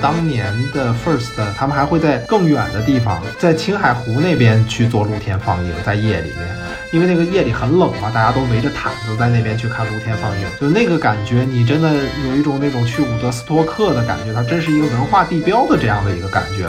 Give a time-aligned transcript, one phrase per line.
[0.00, 6.48] 当年的 First，他们还会在更远的地方，在青海湖那边去做露天放映，在夜里面，
[6.92, 11.92] 因为那个夜里很冷嘛，大家都围着毯子在那边去看露天放映，就那个感觉，你真的
[12.28, 16.68] 有一种那种去伍德斯托克的感觉，它真是一个文化地标的这样的一个感觉。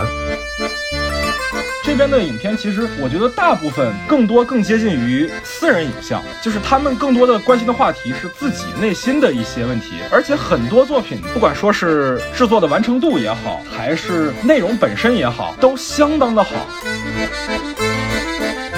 [2.00, 16.51] 这边的影片其实，我觉得大部分更多更接近于私人影像，就是他们更多的关心的话题是自己内心的一些问题，而且很多作品，不管说是制作的完成度也好，还是内容本身也好，都相当的好。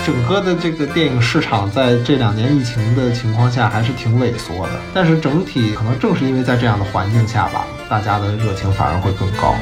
[0.04, 9.54] 整个的这个电影市场在这两年疫情的情况下还是挺萎缩的，但是整体可能正是因为在这样的环境下吧，大家的热情反而会更高。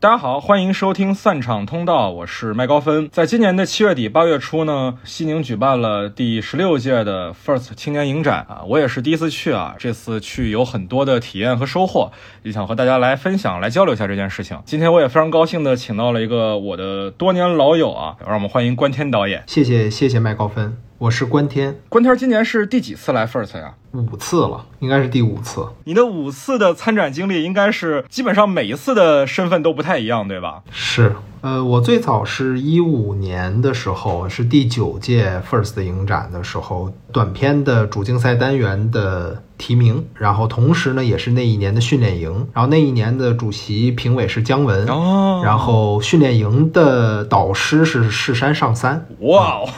[0.00, 3.08] 大家好，欢迎收听散场通道，我是麦高芬。
[3.10, 12.12] 在今年的七月底八月初呢，西宁举办了第十六届的 First 青年影展啊，我也是第一次去啊，这次去有很多的体验和收获，
[12.44, 14.56] 也想和大家来分享、来交流一下这件事情。
[14.64, 19.42] 今天我也非常高兴的请到了一个我的多年老友啊，让我们欢迎关天导演。
[19.48, 23.74] 谢谢谢谢麦高芬，我是关天，关天今年是第几次来 First 呀？
[23.92, 25.66] 五次了，应该是第五次。
[25.84, 30.62] 你的五次的参展经历，应该是基本上每一次的身份都不太一样，对吧？
[30.70, 49.68] 是，呃，我最早是一五年的时候，是第九届 First 影展的时候，短片的主竞赛单元的提名，然后同时呢，也是那一年的训练营，然后那一年的主席评委是姜文，哦，然后训练营的导师是世山上三，哇哦。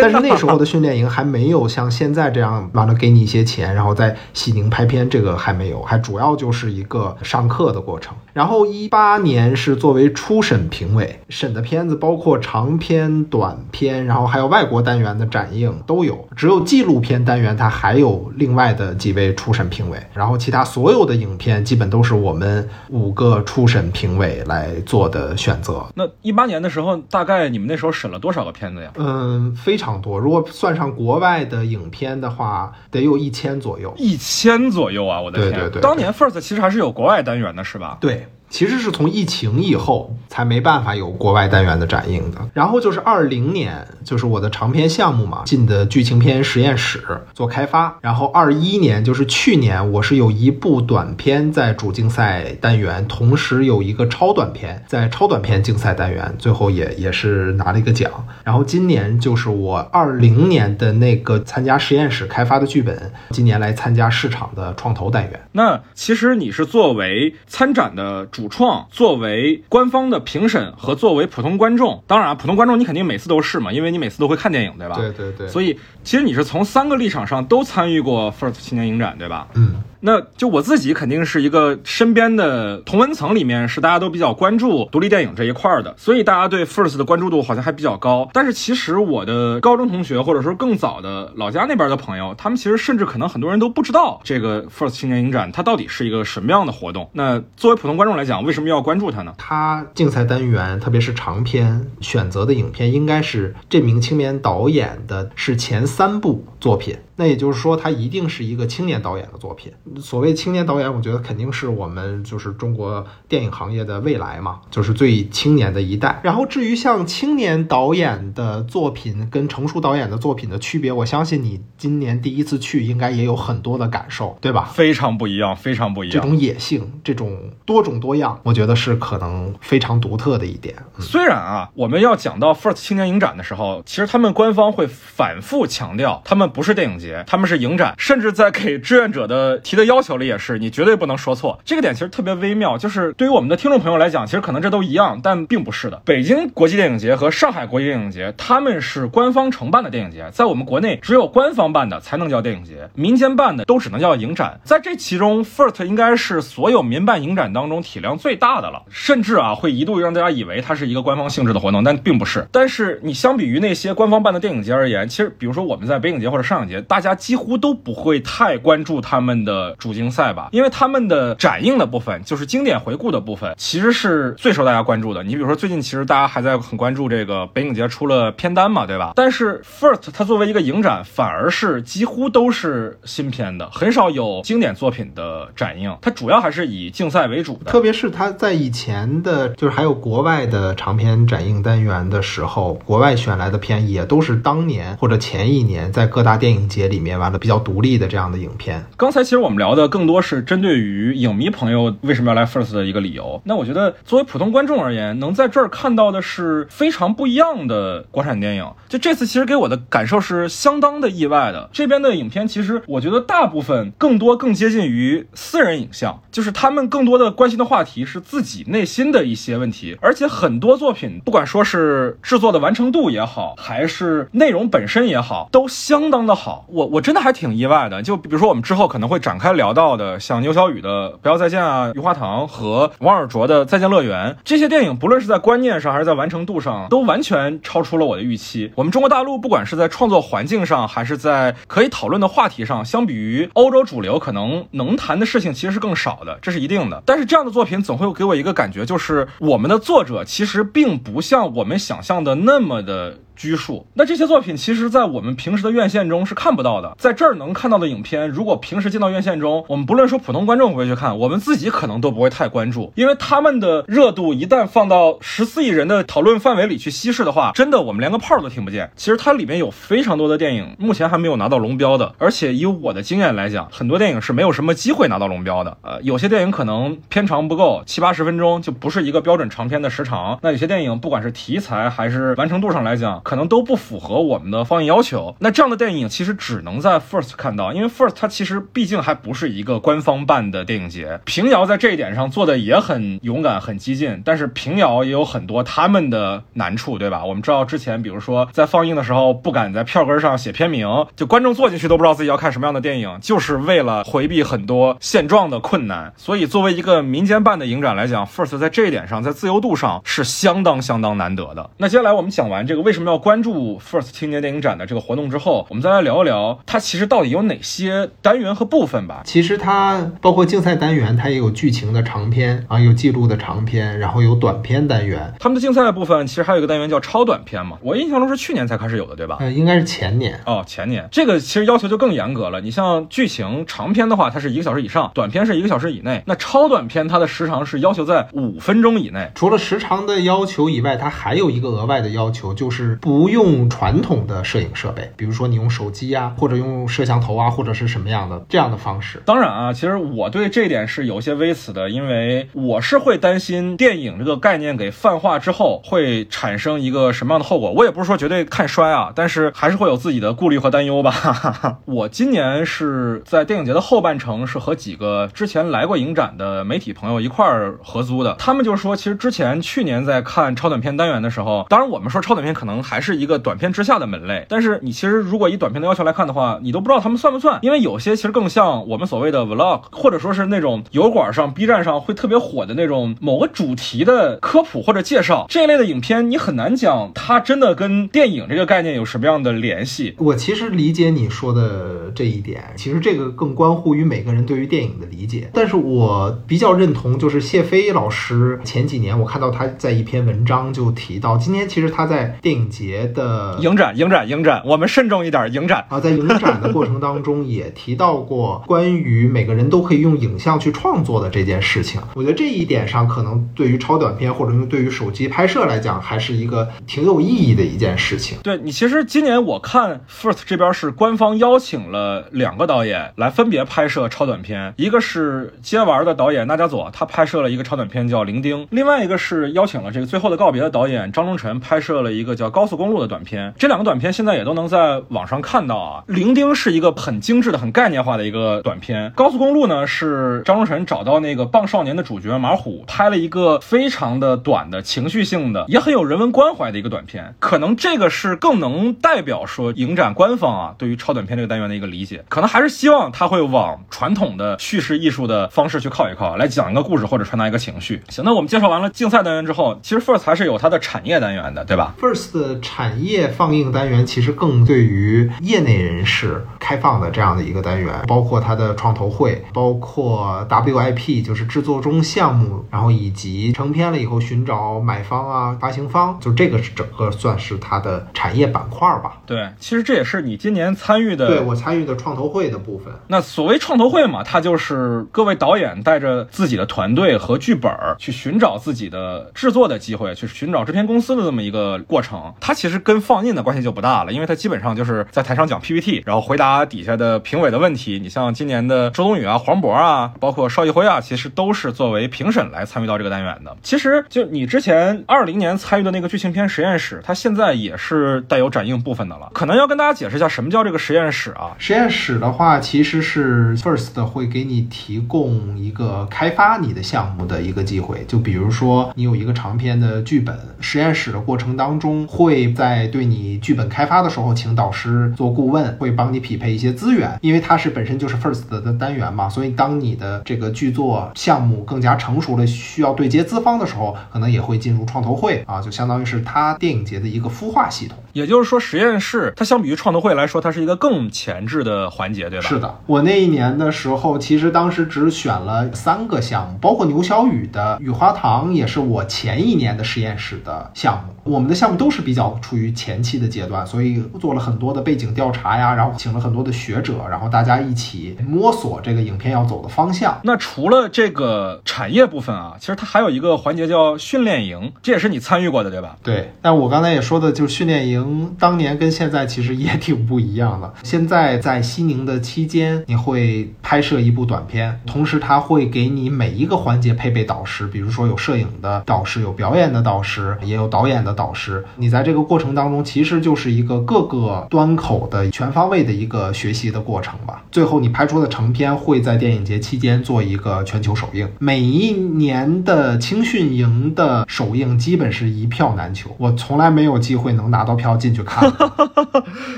[0.00, 8.14] 但是那时候的训练营还没有像现在这样完了给你一些钱，然后在西宁拍片，这个还没有，还主要就是一个上课的过程。
[8.32, 16.28] 然后一八年是作为初审评委审的片子，包括长片、短片，然后还有外国单元的展映都有。
[16.34, 25.84] 只有纪录片单元它还有另外的几位初审评委，然后其他所有的影片基本都是我们五个初审评委来做的选择。
[25.94, 28.90] 那一八年的时候，大概你们那时候审了多少个片子呀？
[28.96, 30.18] 嗯，非常多。
[30.18, 33.92] 如果算上国外的影片的话，得有一千左右。
[33.96, 35.20] 一千左右啊！
[35.20, 37.98] 我的天，对对对，当年 First 其实还是有国外单元的，是吧？
[38.00, 38.26] 对。
[38.52, 42.38] 其实是从疫情以后才没办法有国外单元的展映的。
[42.52, 47.02] 然后就是二零年，就是我的长篇项目嘛，进的剧情片实验室
[47.32, 47.96] 做开发。
[48.02, 58.12] 然后二一年，就是去年，我是有一部短片在主竞赛单元，同时有一个超短片在超短片竞赛单元，最后也也是拿了一个奖。
[58.44, 65.40] 然后今年就是我二零年的那个参加实验室开发的剧本，今年来参加市场的创投单元。
[65.52, 68.41] 那其实你是作为参展的主。
[68.42, 74.96] 主创作为官方的评审和作为普通观众，当然普通观众你肯定每次都是嘛，因为你每次都会看电影，对吧？
[74.96, 75.46] 对对对。
[75.46, 79.46] 所以其实你是从三个立场上都参与过 First 青年影展，对吧？
[79.54, 79.76] 嗯。
[80.04, 88.28] 那就我自己肯定是一个身边的同文层里面是大家都比较关注独立电影这一块的，所以大家对 First 的关注度好像还比较高。
[88.32, 97.08] 但是其实我的高中同学或者说更早的老家那边的朋友，他们其实甚至可能很多人都不知道这个 First 青年影展它到底是一个什么样的活动。
[97.12, 99.34] 那作为普通观众来讲，为什么要关注他呢？
[99.36, 106.96] 他竞赛单元特别是长篇选择的影片，应该是这名青年导演的是前三部作品。
[107.16, 109.72] 那也就是说，他一定是一个青年导演的作品。
[110.00, 116.20] 所谓青年导演，我觉得肯定是我们就是中国电影行业的未来嘛，就是最青年的一代。
[116.22, 124.70] 然后至于像青年导演的作品跟成熟导演的作品的区别，我相信你今年第一次去，应该也有很多的感受，对吧？
[124.72, 126.14] 非常不一样，非常不一样。
[126.14, 130.74] 这种野性，这种多种多样，我觉得是可能非常独特的一点。
[130.98, 137.11] 虽然啊，我们要讲到 First 青年影展的时候，其实他们官方会反复强调，他们不是电影节。
[137.26, 141.58] 他们是影展，甚至在给志愿者的提的要求里也是，你绝对不能说错。
[141.64, 146.00] 这个点其实特别微妙，就是对于我们的听众朋友来讲，其实可能这都一样，但并不是的。
[146.04, 154.60] 北京国际电影节和上海国际电影节，他们是官方承办的电影节，在我们国内只有官方办的才能叫电影节，民间办的都只能叫影展。
[154.64, 162.46] 在这其中，First 应该是所有民办影展当中体量最大的了，甚至啊会一度让大家以为它是一个官方性质的活动，但并不是。
[162.52, 175.22] 但是你相比于那些官方办的电影节而言，其实比如说我们在北影节或者上影节，大家几乎都不会太关注他们的主竞赛吧，因为他们的展映的部分，就是经典回顾的部分，其实是最受大家关注的。
[175.22, 179.12] 你比如说，最近其实大家还在很关注这个北影节出了片单嘛，对吧？
[179.16, 185.96] 但是 First 它作为一个影展，反而是几乎都是新片的，很少有经典作品的展映。
[186.02, 196.81] 它主要还是以竞赛为主的，特别是它在以前的，就是还有国外的长片展映单元的时候，国外选来的片也都是当年或者前一年在各大电影节。
[196.88, 198.84] 里面，完了比较独立的这样的影片。
[198.96, 203.40] 刚才其实我们聊的更多是针对于影迷朋友为什么要来 First 的一个理由。
[203.44, 208.66] 那我觉得作为普通观众而言，能在这儿看到的是非常不一样的国产电影。
[208.88, 211.68] 就这次其实给我的感受是相当的意外的。
[211.72, 226.66] 这边的影片其实我觉得大部分更多更接近于私人影像，就是他们更多的关心的话题是自己内心的一些问题，而且很多作品不管说是制作的完成度也好，还是内容本身也好，都相当的好。
[226.72, 228.02] 我我真的还挺意外的。
[228.02, 238.72] 就比如说我们之后可能会展开聊到的，像牛小雨的《不要再见》啊，《余华堂》和王尔卓的《再见乐园》这些电影，不论是在观念上还是在完成度上，都完全超出了我的预期。
[238.74, 247.02] 我们中国大陆不管是在创作环境上，还是在可以讨论的话题上，相比于欧洲主流，可能能谈的事情其实是更少的，这是一定的。
[247.04, 253.18] 但是这样的作品总会给我一个感觉，就是我们的作者其实并不像我们想象的那么的。
[253.42, 268.88] 拘束，那这些作品其实，在我们平时的院线中是看不到的，在这儿能看到的影片，如果平时进到院线中，我们不论说普通观众会去看，我们自己可能都不会太关注，因为他们的热度一旦放到十四亿人的讨论范围里去稀释的话，真的我们连个炮都听不见。
[268.94, 275.76] 其实它里面有非常多的电影，目前还没有拿到龙标的，而且以我的经验来讲，很多电影是没有什么机会拿到龙标的。
[275.82, 280.38] 呃，有些电影可能片长不够，七八十分钟就不是一个标准长片的时长。
[280.42, 285.34] 那有些电影不管是题材还是完成度上来讲，可能都不符合我们的放映要求。
[285.38, 291.18] 那这样的电影其实只能在 First 看到，因为 First 它其实毕竟还不是一个官方办的电影节。
[291.24, 297.24] 平遥在这一点上做的也很勇敢、很激进，但是平遥也有很多他们的难处，对吧？
[297.24, 300.86] 我们知道之前，比如说在放映的时候不敢在票根上写片名，
[301.16, 306.12] 就观众坐进去都不知道自己要看什么样的电影，就是为了回避很多现状的困难。
[306.18, 311.70] 所以作为一个民间办的影展来讲，First 在这一点上，在自由度上是相当相当难得的。
[311.78, 319.22] 那接下来我们讲完这个为什么要关注 First 青年电影展的这个活动之后，我们再来聊一聊它其实到底有哪些单元和部分吧。
[319.24, 325.32] 其实它包括竞赛单元，它也有剧情的长篇啊，有记录的长篇，然后有短篇单元。
[325.38, 329.36] 他们的竞赛的部分其实还有一个单元叫超短篇嘛，我印象中是去年才开始有的，对吧？
[329.40, 330.40] 呃，应该是前年。
[330.46, 332.60] 哦，前年这个其实要求就更严格了。
[332.60, 336.22] 你像剧情长篇的话，它是一个小时以上；短片是一个小时以内。
[336.26, 339.30] 那超短片它的时长是要求在五分钟以内。
[339.34, 349.20] 除了时长的要求以外，它还有一个额外的要求，就是不用传统的摄影设备，比如说你用手机呀，或者用摄像头啊，或者是什么样的这样的方式。
[349.26, 357.72] 当然啊，其实我对这点是有些微词的，因为我是会担心电影这个概念给泛化之后会产生一个什么样的后果。
[357.72, 361.80] 我也不是说绝对看衰啊，但是还是会有自己的顾虑和担忧吧。
[361.86, 368.36] 我今年是在电影节的后半程，是和几个之前来过影展的媒体朋友一块儿合租的。
[368.38, 390.14] 他们就说，其实之前去年在看超短片单元的时候，当然我们说超短片可能还是一个短片之下的门类，但是你其实如果以短片的要求来看的话，你都不知道他们算不算，因为有些其实更像我们所谓的 vlog，或者说是那种油管上、B 站上会特别火的那种某个主题的科普或者介绍这一类的影片，你很难讲它真的跟电影这个概念有什么样的联系。
[390.18, 395.50] 我其实理解你说的这一点，其实这个更关乎于每个人对于电影的理解。
[395.54, 402.81] 但是我比较认同，就是谢飞老师前几年我看到他在一篇文章就提到，今天其实他在电影节
[403.14, 412.00] 的影展、影展、影展，我们慎重一点，影展啊，在影展的过程当中也提到过关于每个人都可以用影像去创作的这件事情。
[412.14, 418.38] 我觉得这一点上，可能对于超短片或者用对于手机拍摄来讲，还是一个挺有意义的一件事情。
[418.42, 433.52] 对你，其实今年我看 First 这边是官方邀请了两个导演来分别拍摄超短片，一个是接玩的导演纳加佐，他拍摄了一个超短片叫《零丁》，另外一个是邀请了这个最后的告别的导演张忠臣拍摄了一个叫《高速公路》的短片。
[433.58, 436.04] 这两个短片现在也都能在网上看到啊。
[436.12, 447.34] 《零丁》是一个很精致的、很概念化的一个短片，《高速公路》呢是张忠臣找到那个棒少年的主角马虎，拍了一个非常的短的情绪性的，也很有人文关怀的一个短片。
[447.38, 458.02] 可能这个是更能代表说影展官方啊对于超短片这个单元的一个理解，可能还是希望他会往传统的叙事艺术的方式去靠一靠，来讲一个故事或者传达一个情绪。
[458.08, 479.18] 行，那我们介绍完了竞赛单元之后，其实 First 还是有它的产业单元的，对吧？First 产业放映单元其实更对于业内人士开放的这样的一个单元，包括它的创投会，包括 WIP 就是制作中项目，然后以及成片了以后寻找买方啊、发行方，就这个是整个算是它的产业板块吧。
[479.26, 482.94] 对，其实这也是你今年参与的，对我参与的创投会的部分。
[483.08, 492.32] 那所谓创投会嘛，它就是各位导演带着自己的团队和剧本去寻找自己的制作的机会，去寻找制片公司的这么一个过程。
[492.40, 497.98] 它其实跟放映的关系就不大了，因为他基本上就是在台上讲 PPT，然后回答底下的评委的问题。
[497.98, 503.56] 你像今年的周冬雨啊、黄渤啊，包括邵艺辉啊，其实都是作为评审来参与到这个单元的。
[503.62, 509.30] 其实就你之前二零年参与的那个剧情片实验室，它现在也是带有展映部分的了。
[509.32, 511.52] 可能要跟大家解释一下什么叫这个实验室啊？
[511.58, 518.04] 实验室的话，其实是 First 会给你提供一个开发你的项目的一个机会。
[518.06, 537.96] 就比如说你有一个长篇的剧本，实验室的过程当中会在对你剧本开发的时候，请导师做顾问，会帮你匹配一些资源，因为它是本身就是 First 的单元嘛，所以当你的这个剧作项目更加成熟了，需要对接资方的时候，可能也会进入创投会啊，就相当于是它电影节的一个孵化系统。
[538.12, 542.46] 也就是说，实验室它相比于创投会来说，它是一个更前置的环节，对吧？
[542.46, 551.14] 是的，我那一年的时候，其实当时只选了三个项目，包括牛小雨的《雨花堂》也是我前一年的实验室的项目。
[551.24, 560.18] 我们的项目都是比较处于前期的阶段，所以做了很多的背景调查呀，然后请了很多的学者，然后大家一起摸索这个影片要走的方向。
[560.24, 565.96] 那除了这个产业部分啊，其实它还有一个环节叫训练营，这也是你参与过的，对吧？
[566.02, 566.32] 对。
[566.42, 570.74] 但我刚才也说的，就是训练营当年跟现在其实也挺不一样的。
[570.82, 581.12] 现在在西宁的期间，你会拍摄一部短片，同时他会给你每一个环节配备导师，比如说有摄影的导师，有表演的导师，也有导演的。
[581.12, 587.44] 导师，你在这个过程当中，其实就是一个各个端口的全方位的一个学习的过程吧。
[587.50, 591.28] 最后你拍出的成片会在电影节期间做一个全球首映。
[591.38, 598.52] 每一年的青训营的首映基本是一票难求，我从来没有机会能拿到票进去看。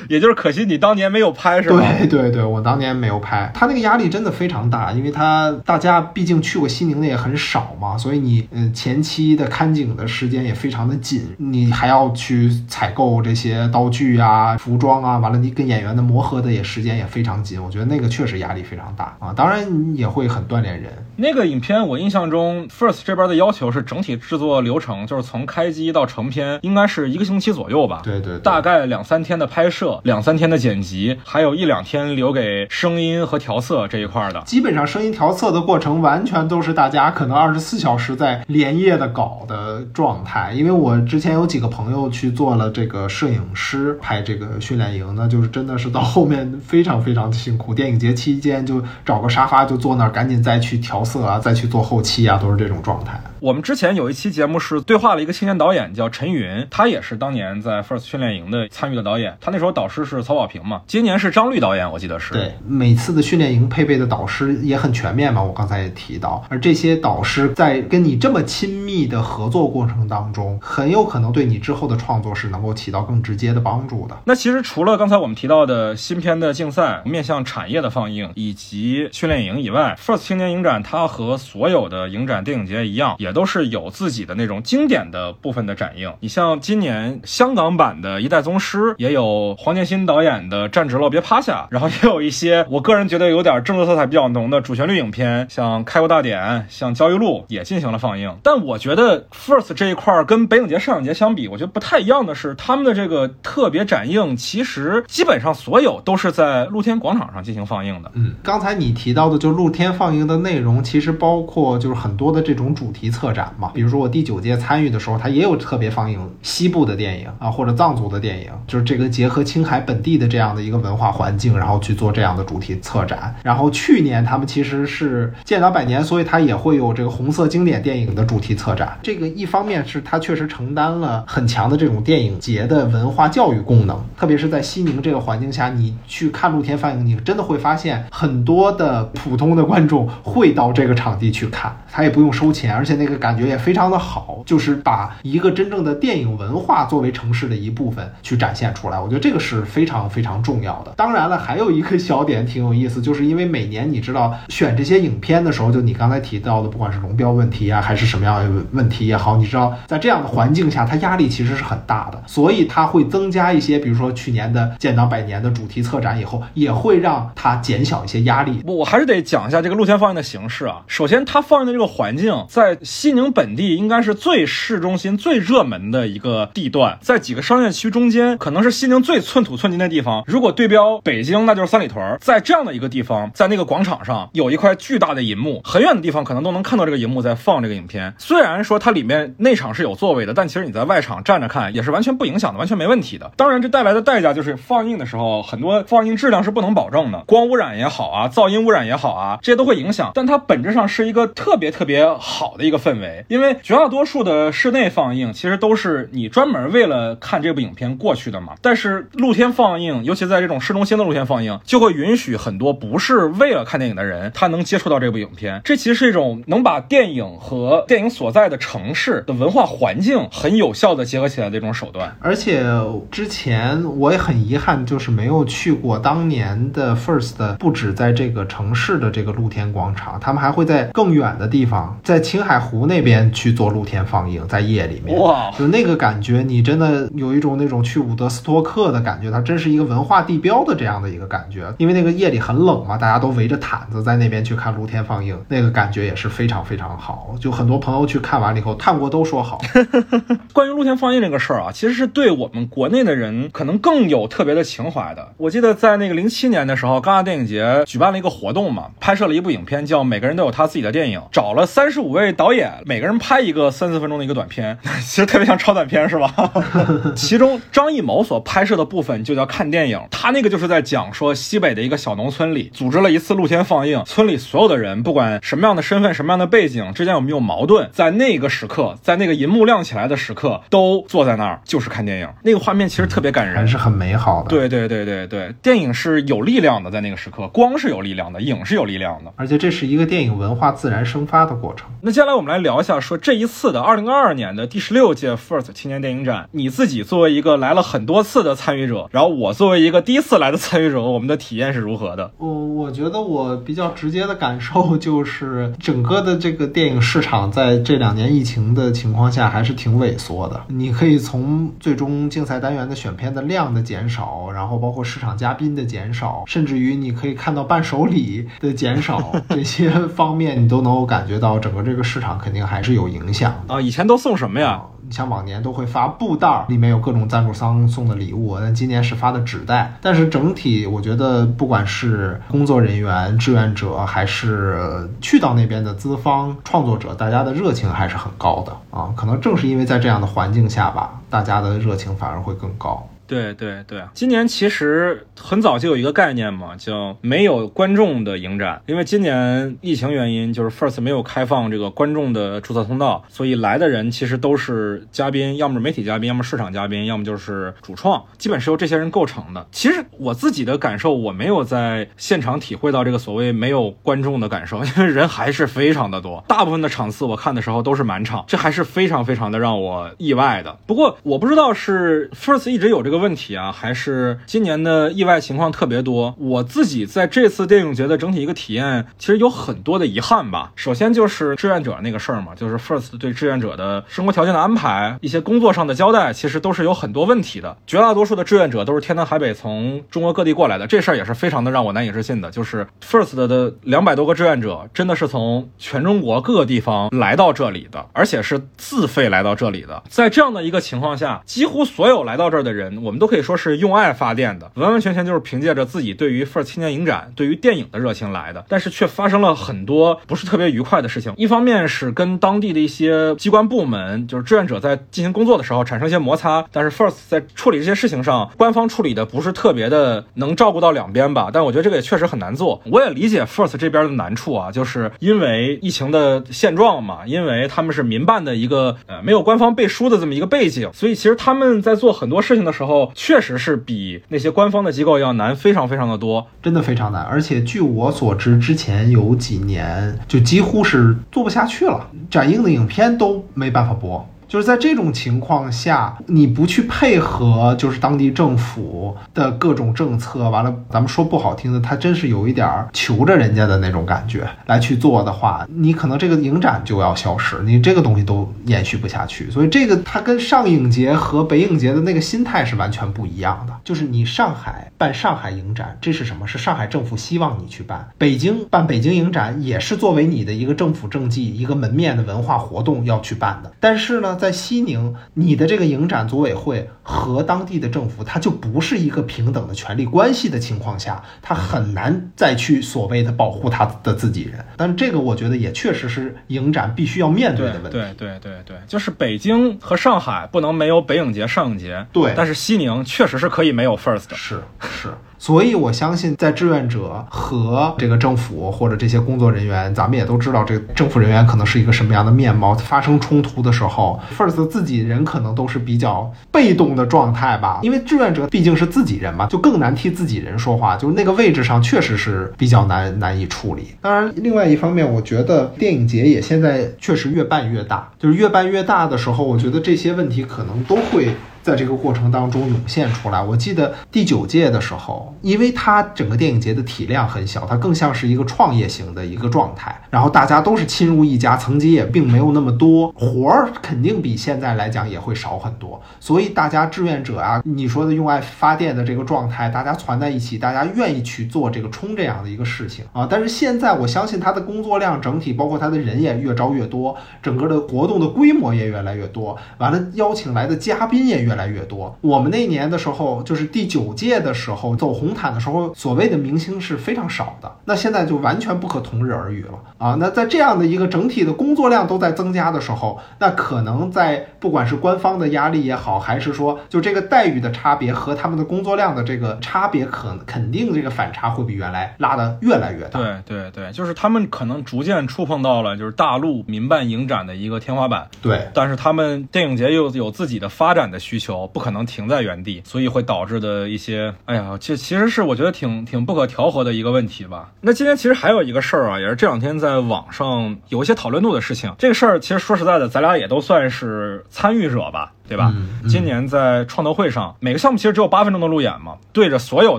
[0.09, 1.81] 也就是可惜你当年没有拍，是吧？
[1.99, 3.51] 对对对，我当年没有拍。
[3.55, 11.23] 他那个压力真的非常大，因为他大家毕竟去过西宁的也很少嘛，所以你嗯前期的看景的时间也非常的紧。
[11.37, 19.33] 你还要去采购这些道具啊、服装啊，完了你跟演员的磨合的也时间也非常紧，我觉得那个确实压力非常大啊。
[19.37, 20.91] 当然也会很锻炼人。
[21.17, 28.01] 那个影片我印象中，First 这边的要求是整体制作流程，就是从开机到成片应该是一个星期左右吧？
[28.03, 34.41] 对对，大概两三天的拍摄，两三天的剪辑，还有一两天留给声音和调色这一块的。
[34.47, 41.35] 基本上声音调色的过程完全都是大家可能二十四小时在连夜的搞的状态，因为我之前。
[41.35, 47.73] 有几个朋友去做了这个摄影师拍这个训练营那，就是真的是到后面非常非常的辛苦。
[47.73, 53.19] 电影节期间就找个沙发就坐那儿，赶紧再去调色啊，再去做后期啊，都是这种状态。
[53.41, 59.37] 我们之前有一期节目是对话了一个青年导演，叫陈云，他也是当年在 First 训练营的参与的导演。
[59.41, 62.33] 他那时候导师是曹保平嘛，今年是张律导演，我记得是。
[62.33, 66.43] 对，每次的训练营配备的导师也很全面嘛，我刚才也提到。
[66.49, 74.17] 而这些导师在跟你这么亲密的合作过程当中，很有可能对你之后的创作是能够起到更直接的帮助的。
[74.25, 86.11] 那其实除了刚才我们提到的新片的竞赛、面向产业的放映以及训练营以外，First 青年影展它和所有的影展电影节一样，也都是有自己的那种经典的部分的展映。
[86.21, 98.37] 你像今年香港版的《一代宗师》，也有黄建新导演的《站直了别趴下》，然后也有一些我个人觉得有点政治色彩比较浓的主旋律影片，像《开国大典》、像《焦裕禄》也进行了放映。
[98.43, 108.11] 但我觉得 First 这一块跟北影节、上影节相比，我觉得不太一样的是，他们的这个特别展映其实基本上所有都是在露天广场上进行放映的。
[108.13, 113.71] 嗯，刚才你提到的就露天放映的内容，其实包括就是很多的这种主题策展嘛。
[113.75, 123.35] 比如说我第九届参与的时候，它也有特别放映西部的电影啊，或者藏族的电影，就是这个结合青海本地的这样的一个文化环境，然后去做这样的主题策展。
[123.43, 128.99] 然后去年他们其实是建党百年，所以它也会有这个红色经典电影的主题策展。
[129.03, 143.59] 这个一方面是它确实承担了很强的这种电影节的文化教育功能，特别是在西宁这个环境下，你去看露天放映，你真的会发现很多的普通的观众会到这个场地去看，他也不用收钱，而且那个感觉也。
[143.65, 150.93] 非常的好，就是把一个真正的电影文化作为城市的一部分去展现出来，我觉得这个是非常非常重要的。
[150.99, 168.61] 当然了，还有一个小点挺有意思，就是因为每年你知道选这些影片的时候，就你刚才提到的，不管是龙标问题啊，还是什么样的问题也好，你知道在这样的环境下，它压力其实是很大大的，所以它会增加一些，比如说去年的建党百年的主题策展以后，也会让它减小一些压力。
[168.65, 170.83] 我还是得讲一下这个露天放映的形式啊。
[170.87, 172.79] 首先，它放映的这个环境在。
[172.83, 180.23] 西宁本地应该是最市中心、最热门的一个地段，在几个商业区中间，可能是西宁最寸土寸金的地方。
[180.27, 182.17] 如果对标北京，那就是三里屯。
[182.21, 188.15] 在这样的一个地方，在那个广场上有一块巨大的银幕，很远的地方可能都能看到这个银幕在放这个影片。
[188.19, 193.31] 虽然说它里面内场是有座位的，但其实你在外场站着看也是完全不影响的，完全没问题的。
[193.37, 200.11] 当然，这带来的代价就是放映的时候，很多放映质量是不能保证的，光污染也好啊，噪音污染也好啊，这些都会影响。
[200.15, 208.55] 但它本质上是一个特别特别好的一个氛围，因为绝大多数的室内放映其实都是你专门为了看这部影片过去的嘛。
[208.63, 215.61] 但是露天放映，尤其在这种市中心的露天放映，就会允许很多不是为了看电影的人，他能接触到这部影片。
[215.65, 222.15] 这其实是一种能把电影和电影所在的城市的文化环境很有效的结合起来的种手段。
[222.21, 222.65] 而且
[223.11, 241.73] 之前我也很遗憾，就是没有去过当年的 First，不止在这个城市的这个露天广场，他们还会在更远的地方，在青海湖那边去做露天放映，在夜里面，哇，就那个感觉，你真的有一种那种去伍德斯托克的感觉，它真是一个文化地标的这样的一个感觉。
[241.79, 247.35] 因为那个夜里很冷嘛，大家都围着毯子在那边去看露天放映，那个感觉也是非常非常好。
[247.41, 249.61] 就很多朋友去看完了以后，看过都说好。
[250.53, 255.33] 关于露天放映这个事儿啊，其实是对我们国内的人可能更有特别的情怀的。
[255.37, 266.33] 我记得在那个零七年的时候，戛纳电影节举办了一个活动嘛，拍摄了一部影片，叫《每个人都有他自己的电影》，找了三十五位导演，每个人拍一个三四分钟的一个短片， 其实特别像超短片，是吧？
[267.17, 284.49] 其中张艺谋所拍摄的部分就叫看电影，他那个就是在讲说西北的一个小农村里，组织了一次露天放映，村里所有的人不管什么样的身份、什么样的背景之间有没有矛盾，在那个时刻，在那个银幕亮起来的时刻，都坐在那儿就是看电影，那个画面其实特别感人，还是很美好的。
[284.49, 289.33] 对对对对对，电影是有力量的，在那个时刻，光是有力量的，影是有力量的。
[289.37, 291.89] 而且这是一个电影文化自然生发的过程。
[292.01, 302.31] 那接下来我们来聊一下，说这一次的二零二二年的第十六届 First 青年电影展，你自己作为一个来了很多次的参与者，然后我作为一个第一次来的参与者，我们的体验是如何的？
[302.39, 310.61] 我我觉得我比较直接的感受就是，整个的这个电影市场在这两年疫情的情况下还是挺萎缩的。
[310.69, 323.75] 你可以从从最终竞赛单元的选片的量的减少，然后包括市场嘉宾的减少，甚至于你可以看到伴手礼的减少，这些方面你都能够感觉到整个这个市场肯定还是有影响的。
[323.75, 324.81] 啊，以前都送什么呀？
[325.07, 329.95] 你像往年都会发布袋，里面有各种赞助商送的礼物，但今年是发的纸袋。
[330.01, 339.13] 但是整体我觉得，不管是工作人员、志愿者，还是去到那边的资方、创作者，大家的热情还是很高的啊。
[339.17, 343.07] 可能正是因为在这样的环境下吧，大家的热情反而会更高。
[343.27, 348.83] 对对对，今年其实很早就有一个概念嘛，叫没有观众的影展。
[348.87, 359.67] 因为今年疫情原因，就是 First 没有开放这个观众的注册通道，所以来的人其实都是嘉宾，要么是媒体嘉宾，要么市场嘉宾，要么就是主创，基本是由这些人构成的。
[359.73, 370.77] 其实我自己的感受，我没有在现场体会到这个所谓没有观众的感受，因为人还是非常的多，大部分的场次我看的时候都是满场，这还是非常非常的让我意外的。
[370.87, 376.35] 不过我不知道是 First 一直有这个个问题啊，还是今年的意外情况特别多。
[376.37, 380.73] 我自己在这次电影节的整体一个体验，其实有很多的遗憾吧。
[380.75, 387.77] 首先就是志愿者那个事儿嘛，就是 First 对志愿者的生活条件的安排、一些工作上的交代，其实都是有很多问题的。
[387.87, 392.51] 绝大多数的志愿者都是天南海北从中国各地过来的，这事儿也是非常的让我难以置信的。
[392.51, 400.03] 就是 First 的两百多个志愿者，真的是从全中国各个地方来到这里的，而且是自费来到这里的。
[400.09, 408.65] 在这样的一个情况下，几乎所有来到这儿的人，我们都可以说是用爱发电的，完完全全就是凭借着自己对于 First 青年影展、对于电影的热情来的。
[408.69, 411.35] 但是却发生了很多不是特别愉快的事情。
[411.37, 421.51] 一方面是跟当地的一些机关部门，就是志愿者在进行工作的时候产生一些摩擦，但是 First 在处理这些事情上，官方处理的不是特别的能照顾到两边吧。
[421.53, 422.81] 但我觉得这个也确实很难做。
[422.87, 436.47] 我也理解 First 这边的难处啊，就是因为疫情的现状嘛，因为他们是民办的一个呃没有官方背书的这么一个背景，所以其实他们在做很多事情的时候，确实是比那些官方的机构要难非常非常的多。
[436.63, 444.27] 真的非常难，而且据我所知，之前有几年就几乎是做不下去了，展映的影片都没办法播。
[444.49, 459.51] 就是在这种情况下，你不去配合，就是当地政府的各种政策，完了，咱们说不好听的，他真是有一点儿求着人家的那种感觉来去做的话，你可能这个影展就要消失，你这个东西都延续不下去。
[459.51, 463.75] 所以这个它跟上影节和北影节的那个心态是完全不一样的。
[463.83, 466.47] 就是你上海办上海影展，这是什么？
[466.47, 473.73] 是上海政府希望你去办；北京办北京影展，也是作为你的一个政府政绩、一个门面的文化活动要去办的。
[473.81, 484.65] 但是呢，在西宁，你的这个影展组委会和当地的政府，它就不是一个平等的权利关系的情况下，它很难再去所谓的保护他的自己人。
[484.77, 487.91] 但这个我觉得也确实是影展必须要面对的问题。
[487.91, 492.07] 对对对对，就是北京和上海不能没有北影节、上影节。
[492.13, 494.37] 对，但是西宁确实是可以没有 First 的。
[494.37, 495.09] 是是。
[495.45, 502.75] 所以，我相信在志愿者和这个政府或者这些工作人员，咱们也都知道，这个政府人员可能是一个什么样的面貌。
[502.77, 513.89] 发生冲突的时候，First 自己人可能都是比较被动的状态吧，因为志愿者毕竟是自己人嘛，就更难替自己人说话，就是那个位置上确实是比较难难以处理。
[514.01, 521.35] 当然，另外一方面，我觉得电影节也现在确实越办越大，就是越办越大的时候，我觉得这些问题可能都会。
[521.65, 523.43] 在这个过程当中涌现出来。
[523.43, 529.99] 我记得第九届的时候，因为它整个电影节的体量很小，它更像是一个创业型的一个状态。
[530.11, 535.99] 然后大家都是亲如一家，层级也并没有那么多，活儿肯定比现在来讲也会少很多。
[536.21, 543.27] 所以大家志愿者啊，你说的用爱发电的这个状态，大家攒在一起，大家愿意去做这个冲这样的一个事情啊。
[543.31, 551.54] 但是现在我相信它的工作量整体，包括它的人也越招越多，整个的活动的规模也越来越多，完了邀请来的嘉宾也越。
[551.55, 552.17] 越来越多。
[552.21, 557.71] 我们那年的时候，就是第九届的时候，走红毯的时候，所谓的明星是非常少的。
[557.85, 560.17] 那现在就完全不可同日而语了啊！
[560.19, 573.21] 那在这样的一个整体的工作量都在增加的时候，那可能在不管是官方的压力也好，还是说就这个待遇的差别和他们的工作量的这个差别，可肯定这个反差会比原来拉的越来越大。
[573.21, 578.27] 对对对，就是他们可能逐渐触碰到了就是大陆民办影展的一个天花板。
[578.43, 581.44] 对，但是他们电影节又有自己的发展的需求。
[581.45, 587.73] 球不可能停在原地，所以会导致的一些，哎呀，这其实是我觉得挺挺不可调和的一个问题吧。
[587.83, 591.95] 那今天其实还有一个事儿啊，也是这两天在网上有一些讨论度的事情。
[591.99, 595.33] 这个事儿其实说实在的，咱俩也都算是参与者吧。
[595.47, 595.73] 对吧？
[596.09, 599.99] 今年在创投会上，每个项目其实只有八分钟的路演嘛，对着所有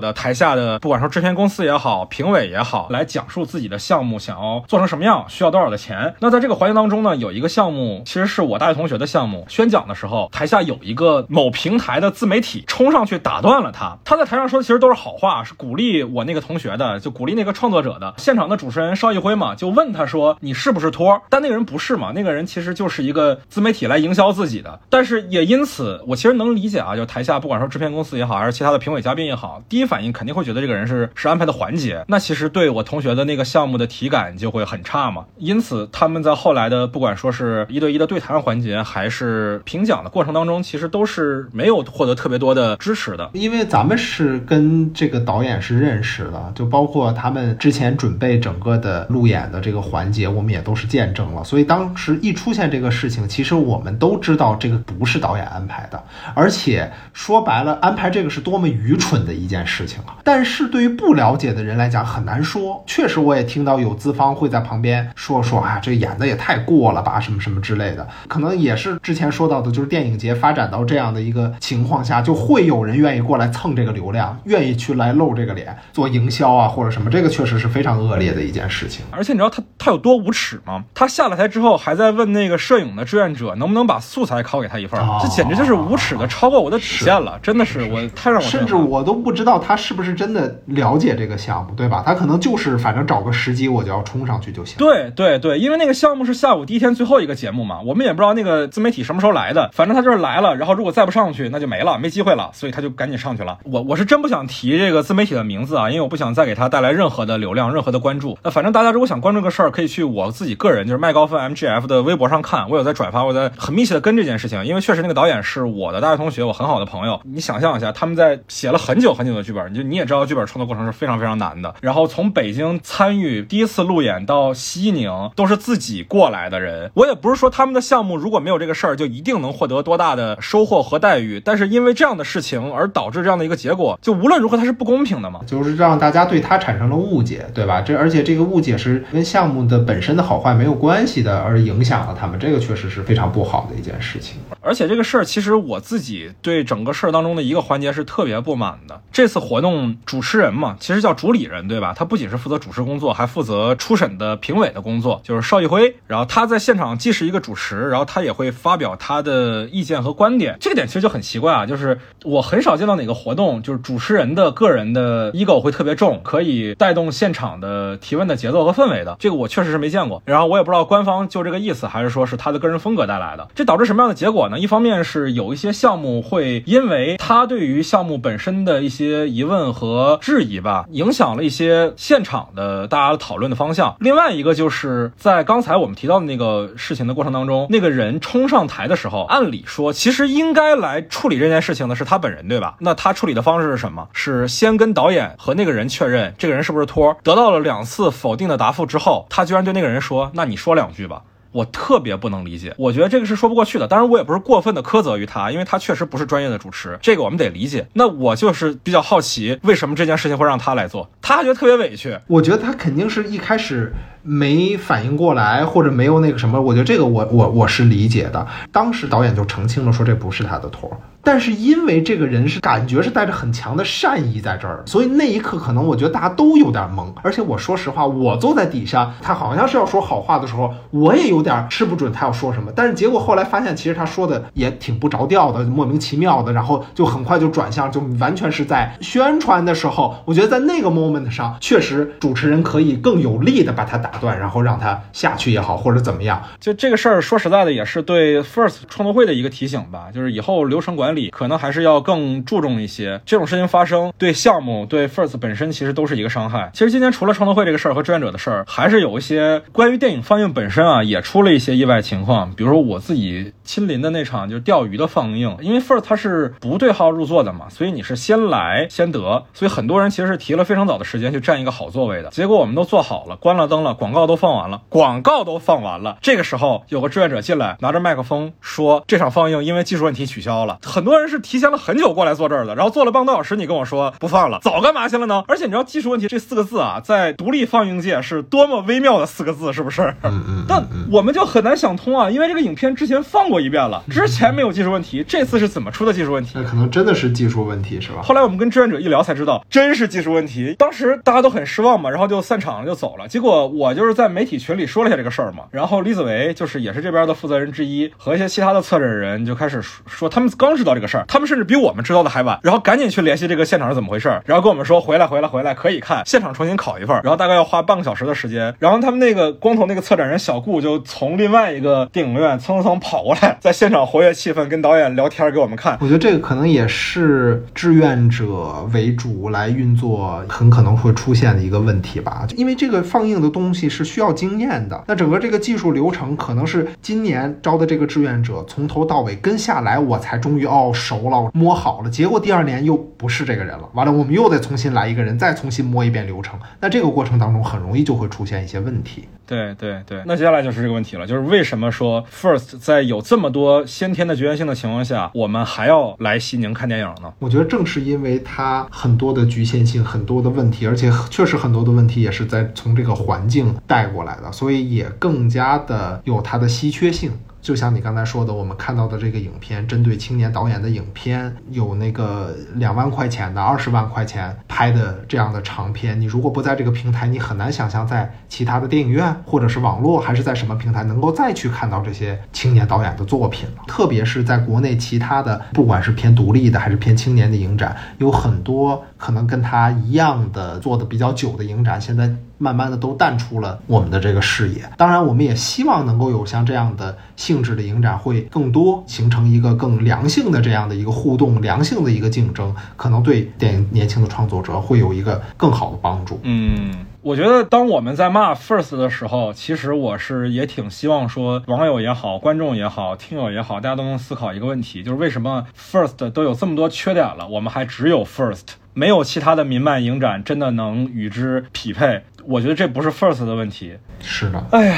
[0.00, 6.14] 的台下的，不管说制片公司也好，评委也好，来讲述自己的项目想要做成什么样，需要多少的钱。
[6.20, 13.96] 那在这个环节当中呢，有一个项目其实是我大学同学的项目，宣讲的时候，台下有一个某平台的自媒体冲上去打断了他。
[14.04, 18.14] 他在台上说的其实都是好话，是鼓励我那个同学的，就鼓励那个创作者的。
[18.18, 25.24] 现场的主持人邵艺辉嘛，就问他说：“你是不是托？”但那个人不是嘛，那个人其实就是一个自媒体来营销自己的，但是。
[25.36, 32.02] 也因此，我其实能理解啊，就台下不管说制片公司也好，还是其他的评委嘉宾也好，第一反应肯定会觉得这个人是是安排的环节。
[32.08, 35.26] 那其实对我同学的那个项目的体感就会很差嘛。
[35.36, 43.28] 因此，他们在后来的不管说是一对一的对谈环节，还是评奖的过程当中，其实都是没有获得特别多的支持的。
[43.34, 51.44] 因为咱们是跟这个导演是认识的，就包括他们之前准备整个的路演的这个环节，我们也都是见证了。
[51.44, 55.16] 所以当时一出现这个事情，其实我们都知道这个不是。
[55.26, 56.00] 导演安排的，
[56.34, 60.14] 而且说白了，安排这个是多么愚蠢的一件事情啊！
[60.22, 62.84] 但是对于不了解的人来讲，很难说。
[62.86, 68.06] 确实，我也听到有资方会在旁边说说啊，这演的也太过了吧，什么什么之类的。
[68.28, 77.10] 可能也是之前说到的，就是电影节发展到这样的一个情况下，就会有人愿意过来蹭这个流量，愿意去来露这个脸做营销啊，或者什么。
[77.10, 79.04] 这个确实是非常恶劣的一件事情。
[79.10, 80.84] 而且你知道他他有多无耻吗？
[80.94, 85.00] 他下了台之后，还在问那个摄影的志愿者能不能把素材拷给他一份。
[85.22, 92.02] 这简直就是无耻的，超过我的底线了，真的是我太让我甚至我都不知道他是不是真的了解这个项目，对吧？
[92.06, 94.76] 他可能就是反正找个时机我就要冲上去就行。
[94.78, 103.58] 对对对，因为那个项目是下午第一天最后一个节目嘛，我们也不知道那个自媒体什么时候来的，反正他就是来了，然后如果再不上去那就没了，没机会了，所以他就赶紧上去了。
[103.64, 108.36] 我我是真不想提这个自媒体的名字啊，因为我不想再给他带来任何的流量、任何的关注。
[108.42, 115.08] 那反正大家如果想关注个事儿，可以去我自己个人就是麦高芬 MGF 的微博上看，我有在转发，我在很密切的跟这件事情，因为确实那。
[115.08, 117.20] 个导演是我的大学同学，我很好的朋友。
[117.22, 121.72] 你想象一下，他们在写了很久很久的剧本，你就你也知道，剧本创作过程是非常非常难的。
[121.80, 126.90] 然后从北京参与第一次路演到西宁，都是自己过来的人。
[126.94, 131.38] 我也不是说他们的项目如果没有这个事儿，就一定能获得多大的收获和待遇。
[131.38, 135.38] 但是因为这样的事情而导致这样的一个结果，就无论如何它是不公平的嘛。
[135.46, 137.80] 就是让大家对他产生了误解，对吧？
[137.80, 144.38] 这而且这个误解是跟项目的本身的好坏没有关系的，而影响了他们，这个确实是非常不好的一件事情。
[144.60, 149.02] 而且这这个事儿，其实我自己对整个事儿当中的一个环节是特别不满的。
[149.12, 151.92] 这次活动主持人嘛，其实叫主理人，对吧？
[151.94, 155.94] 他不仅是负责主持工作，还负责初审的评委的工作，就是邵艺辉。
[156.06, 160.56] 然后他在现场既是一个主持，然后他也会发表他的意见和观点。
[160.58, 169.14] 这个点其实就很奇怪啊，就是我很少见到哪个活动，就是主持人的个人的 ego 会特别重，可以带动现场的提问的节奏和氛围的。
[169.20, 170.22] 这个我确实是没见过。
[170.24, 173.46] 然后我也不知道官方就这个意思，还是说是他的个人风格带来的。
[173.54, 174.58] 这导致什么样的结果呢？
[174.58, 183.96] 一方面是有一些项目会因为他对于项目本身的一些疑问和质疑吧，影响了一些现场的大家讨论的方向。
[184.00, 192.76] 另外一个就是在刚才我们提到的那个事情的过程当中，那个人冲上台的时候，按理说其实应该来处理这件事情的是他本人，对吧？
[192.80, 194.08] 那他处理的方式是什么？
[194.12, 201.22] 是先跟导演和那个人确认这个人是不是托，得到了两次否定的答复之后，他居然对那个人说：“那你说两句吧。”
[201.56, 203.88] 我特别不能理解，我觉得这个是说不过去的。
[203.88, 207.88] 当然，我也不是过分的苛责于他，因为他确实不是专业的主持，这个我们得理解。
[207.94, 211.10] 那我就是比较好奇，为什么这件事情会让他来做？
[211.22, 212.18] 他还觉得特别委屈。
[212.26, 213.90] 我觉得他肯定是一开始
[214.26, 216.60] 没反应过来，或者没有那个什么。
[216.60, 218.46] 我觉得这个我我我是理解的。
[218.72, 220.96] 当时导演就澄清了，说这不是他的托儿。
[221.22, 227.06] 但是因为这个人是感觉是带着很强的善意在这儿，所以那一刻可能我觉得大家都有点懵。
[227.20, 232.70] 而且我说实话，我坐在底下，他好像是要说好话的时候，我也有点吃不准他要说什么。
[232.76, 240.14] 但是结果后来发现，其实他说的也挺不着调的，莫名其妙的，然后就很快就转向，就完全是在宣传的时候。
[240.26, 246.42] 我觉得在那个 moment 上，确实主持人可以更有力的把他打断，然后让他下去也好，或者怎么样。
[246.60, 251.30] 就这个事儿，说实在的，也是对 First 创作会的一个提醒吧，就是以后流程管理。
[251.30, 256.70] 可能还是要更注重一些，这种事情发生对项目对 First 本身其实都是一个伤害。
[256.72, 262.52] 其实今天除了创作会这个事儿和志愿者的事儿，还是有一些关于电影放映本身啊，也出了一些意外情况。
[262.54, 272.30] 比如说我自己亲临的那场就是钓鱼的放映，因为 First 它是不对号入座的嘛，所以你是先来先得，所以很多人其实是提了非常早的时间去占一个好座位的。
[272.30, 281.36] 结果我们都坐好了，关了灯了，广告都放完了，广告都放完了，这个时候有个志愿者进来，拿着麦克风说这场放映因为技术问题取消了，很多人是。
[281.46, 285.44] 提前了很久过来坐这儿的，然后坐了半个多小时，你跟我说不放了，早干嘛去了呢？
[285.46, 290.12] 而且你知道技术问题这四个字啊，在独立放映界是多么微妙的四个字，是不是？
[290.22, 290.64] 嗯嗯。
[290.66, 296.52] 但我们就很难想通啊，因为这个影片之前放过一遍了，之前没有技术问题，这次是怎么出的技术问题？
[296.54, 298.22] 那可能真的是技术问题，是吧？
[298.22, 300.74] 后来我们跟志愿者一聊才知道，真是技术问题。
[300.76, 303.28] 当时大家都很失望嘛，然后就散场了，就走了。
[303.28, 312.16] 结果我就是在媒体群里说了一下这个事儿嘛，然后李子维就是也是这边的负责人之一，和一些其他的策展人就开始说，他们刚知道这个事儿，他们甚至比我们知。
[312.16, 325.98] 道的还晚，然后赶紧去联系这个现场是怎么回事，然后跟我们说回来回来回来可以看现场重新拷一份，然后大概要花半个小时的时间，然后他们那个光头那个策展人小顾就从另外一个电影院蹭蹭跑过来，在现场活跃气氛，跟导演聊天给我们看。
[326.00, 342.08] 我觉得这个可能也是志愿者为主来运作，很可能会出现的一个问题吧，因为这个放映的东是需要经验的，那整个这个技术流程可能是今年招的这个志愿者从头到尾跟下来，我才终于哦熟了，摸好了。
[342.08, 346.58] 结果第二年又不是这个人了，完了我们又得重新来一个人，再重新摸一遍流程。
[346.80, 349.28] 那这个过程当中很容易就会出现一些问题。
[349.46, 357.32] 对对对，那接下来就是这个问题了，就是为什么说 First 在有这么多先天的局限性的情况下，我们还要来西宁看电影呢？
[357.38, 367.30] 我觉得正是因为它很多的局限性，很多的问题，而且确实很多的问题也是在从这个环境带过来的，所以也更加的有它的稀缺性。
[367.66, 383.68] 就像你刚才说的，我们看到的这个影片，针对青年导演的影片，有那个两万块钱的、二十万块钱拍的这样的长片，你如果不在这个平台，你很难想象在其他的电影院或者是网络，还是在什么平台能够再去看到这些青年导演的作品。
[383.88, 392.32] 特别是在国内其他的，不管是偏独立的还是偏青年的影展，有很多可能跟他一样的做的比较久的影展，现在。
[392.58, 394.90] 慢慢的都淡出了我们的这个视野。
[394.96, 406.40] 当然，我们也希望能够有像这样的性质的影展会更多，形成一个更良性的这样的一个互动，良性的一个竞争，可能对电影年轻的创作者会有一个更好的帮助。
[406.42, 407.06] 嗯。
[407.22, 422.22] 我觉得当我们在骂 First 的时候，其实我是也挺希望说，网友也好，观众也好，听友也好，大家都能思考一个问题，就是为什么 First 都有这么多缺点了，我们还只有 First，没有其他的民漫影展真的能与之匹配？
[422.46, 423.98] 我觉得这不是 First 的问题。
[424.22, 424.96] 是的，哎呀。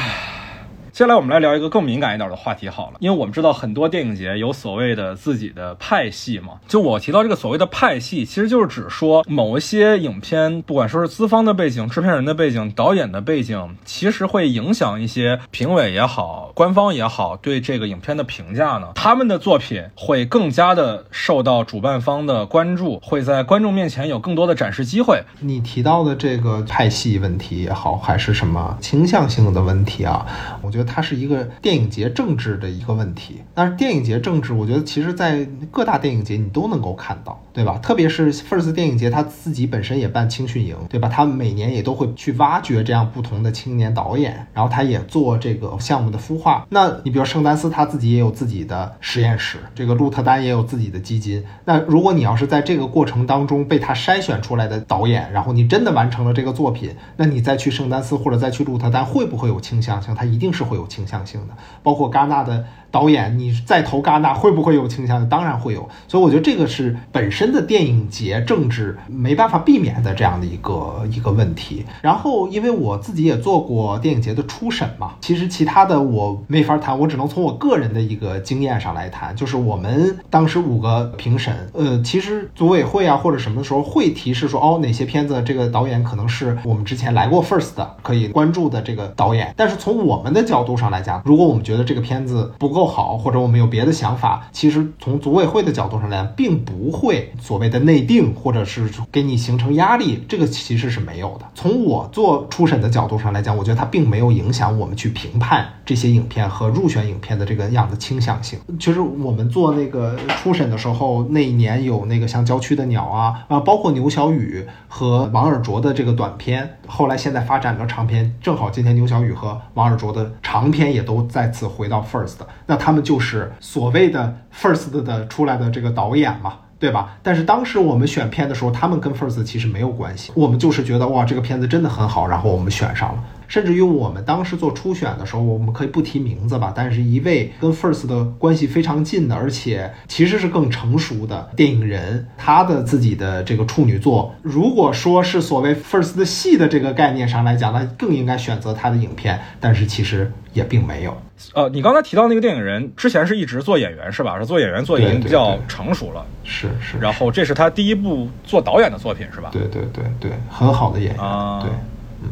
[0.99, 6.55] 接下来我们来聊一个更敏感一点的话题好了，因为我们知道很多电影节有所谓的自己的派系嘛。
[6.67, 18.89] 就我提到这个所谓的派系，其实就是指说某一些影片，不管说是资方的背景、制片人的背景、导演的背景，其实会影响一些评委也好、官方也好对这个影片的评价呢。
[18.97, 25.23] 他们的作品会更加的受到主办方的关注，会在观众面前有更多的展示机会。
[25.39, 30.27] 你提到的这个派系问题也好，还是什么倾向性的问题啊？
[30.61, 30.88] 我觉得。
[30.89, 37.79] 它是一个电影节政治的一个问题，但是电影节政治，我觉得其实在各大电影节你都能够看到，对吧？
[37.83, 41.09] 特别是 First 电影节，它自己本身也办青训营，对吧？
[41.09, 46.67] 它每年也都会去挖掘这样不同的青年导演，然后它也做这个项目的孵化。
[46.71, 51.45] 那你比如圣丹斯，他自己也有自己的实验室，这个鹿特丹也有自己的基金。
[51.65, 60.15] 那如果你要是在这个过程当中被他筛选出来的导演，然后你真的完成了这个作品，那你再去圣丹斯或者再去鹿特丹，会不会有倾向性？
[60.15, 60.79] 它一定是会。
[60.79, 62.65] 有倾向性的，包括戛纳的。
[62.91, 65.29] 导演，你再投戛纳会不会有倾向？
[65.29, 71.85] 当然会有，所以我觉得这个是本身的电影节政治没办法避免的这样的一个一个问题。
[72.01, 79.37] 然后，因为我自己也做过电影节的初审嘛，其实其他的我没法谈，我只能从我个人的一个经验上来谈。
[79.37, 89.53] 就是我们当时五个评审，呃，其实组委会啊或者什么的时候会提示说，哦，哪些片子这个导演可能是我们之前来过 First 的可以关注的这个导演。
[89.57, 92.78] 但是从我们的角度上来讲，如果我们觉得这个片子不够。
[92.79, 101.47] 够好，或者我们有别的想法，其实从组委会的角度上来讲，并不会所谓的内定，或者是给你形成压力，这个其实是没有的。
[101.57, 108.57] 从我做初审的角度上来讲，我觉得它并没有影响我们去评判这些影片和入选影片的这个样的倾向性。
[108.79, 122.37] 其实我们做那个初审的时候，那一年有那个像《郊区的鸟》啊啊，包括牛小雨和王尔卓的这个短片，后来现在发展了长片，正好今天牛小雨和王尔卓的长片也都再次回到 First。
[122.71, 127.17] 那他们就是所谓的 first 的出来的这个导演嘛，对吧？
[127.23, 133.25] 但是当时我们选片的时候，他们跟 first 其实没有关系，我们就是觉得哇，这个片子真的很好，然后我们选上了。
[133.49, 151.17] 甚至于我们当时做初选的时候，我们可以不提名字吧，但是一位跟 First 的关系非常近的，而且其实是更成熟的电影人，他的自己的这个处女作，如果说是所谓 First 的戏的这个概念上来讲，那更应该选择他的影片，但是其实也并没有。
[151.55, 154.39] 呃，你刚才提到那个电影人之前是一直做演员是吧？
[154.39, 156.99] 是做演员做已经比较成熟了，是是。
[156.99, 159.49] 然后这是他第一部做导演的作品是吧？
[159.53, 161.71] 对对对对，很好的演员啊，对。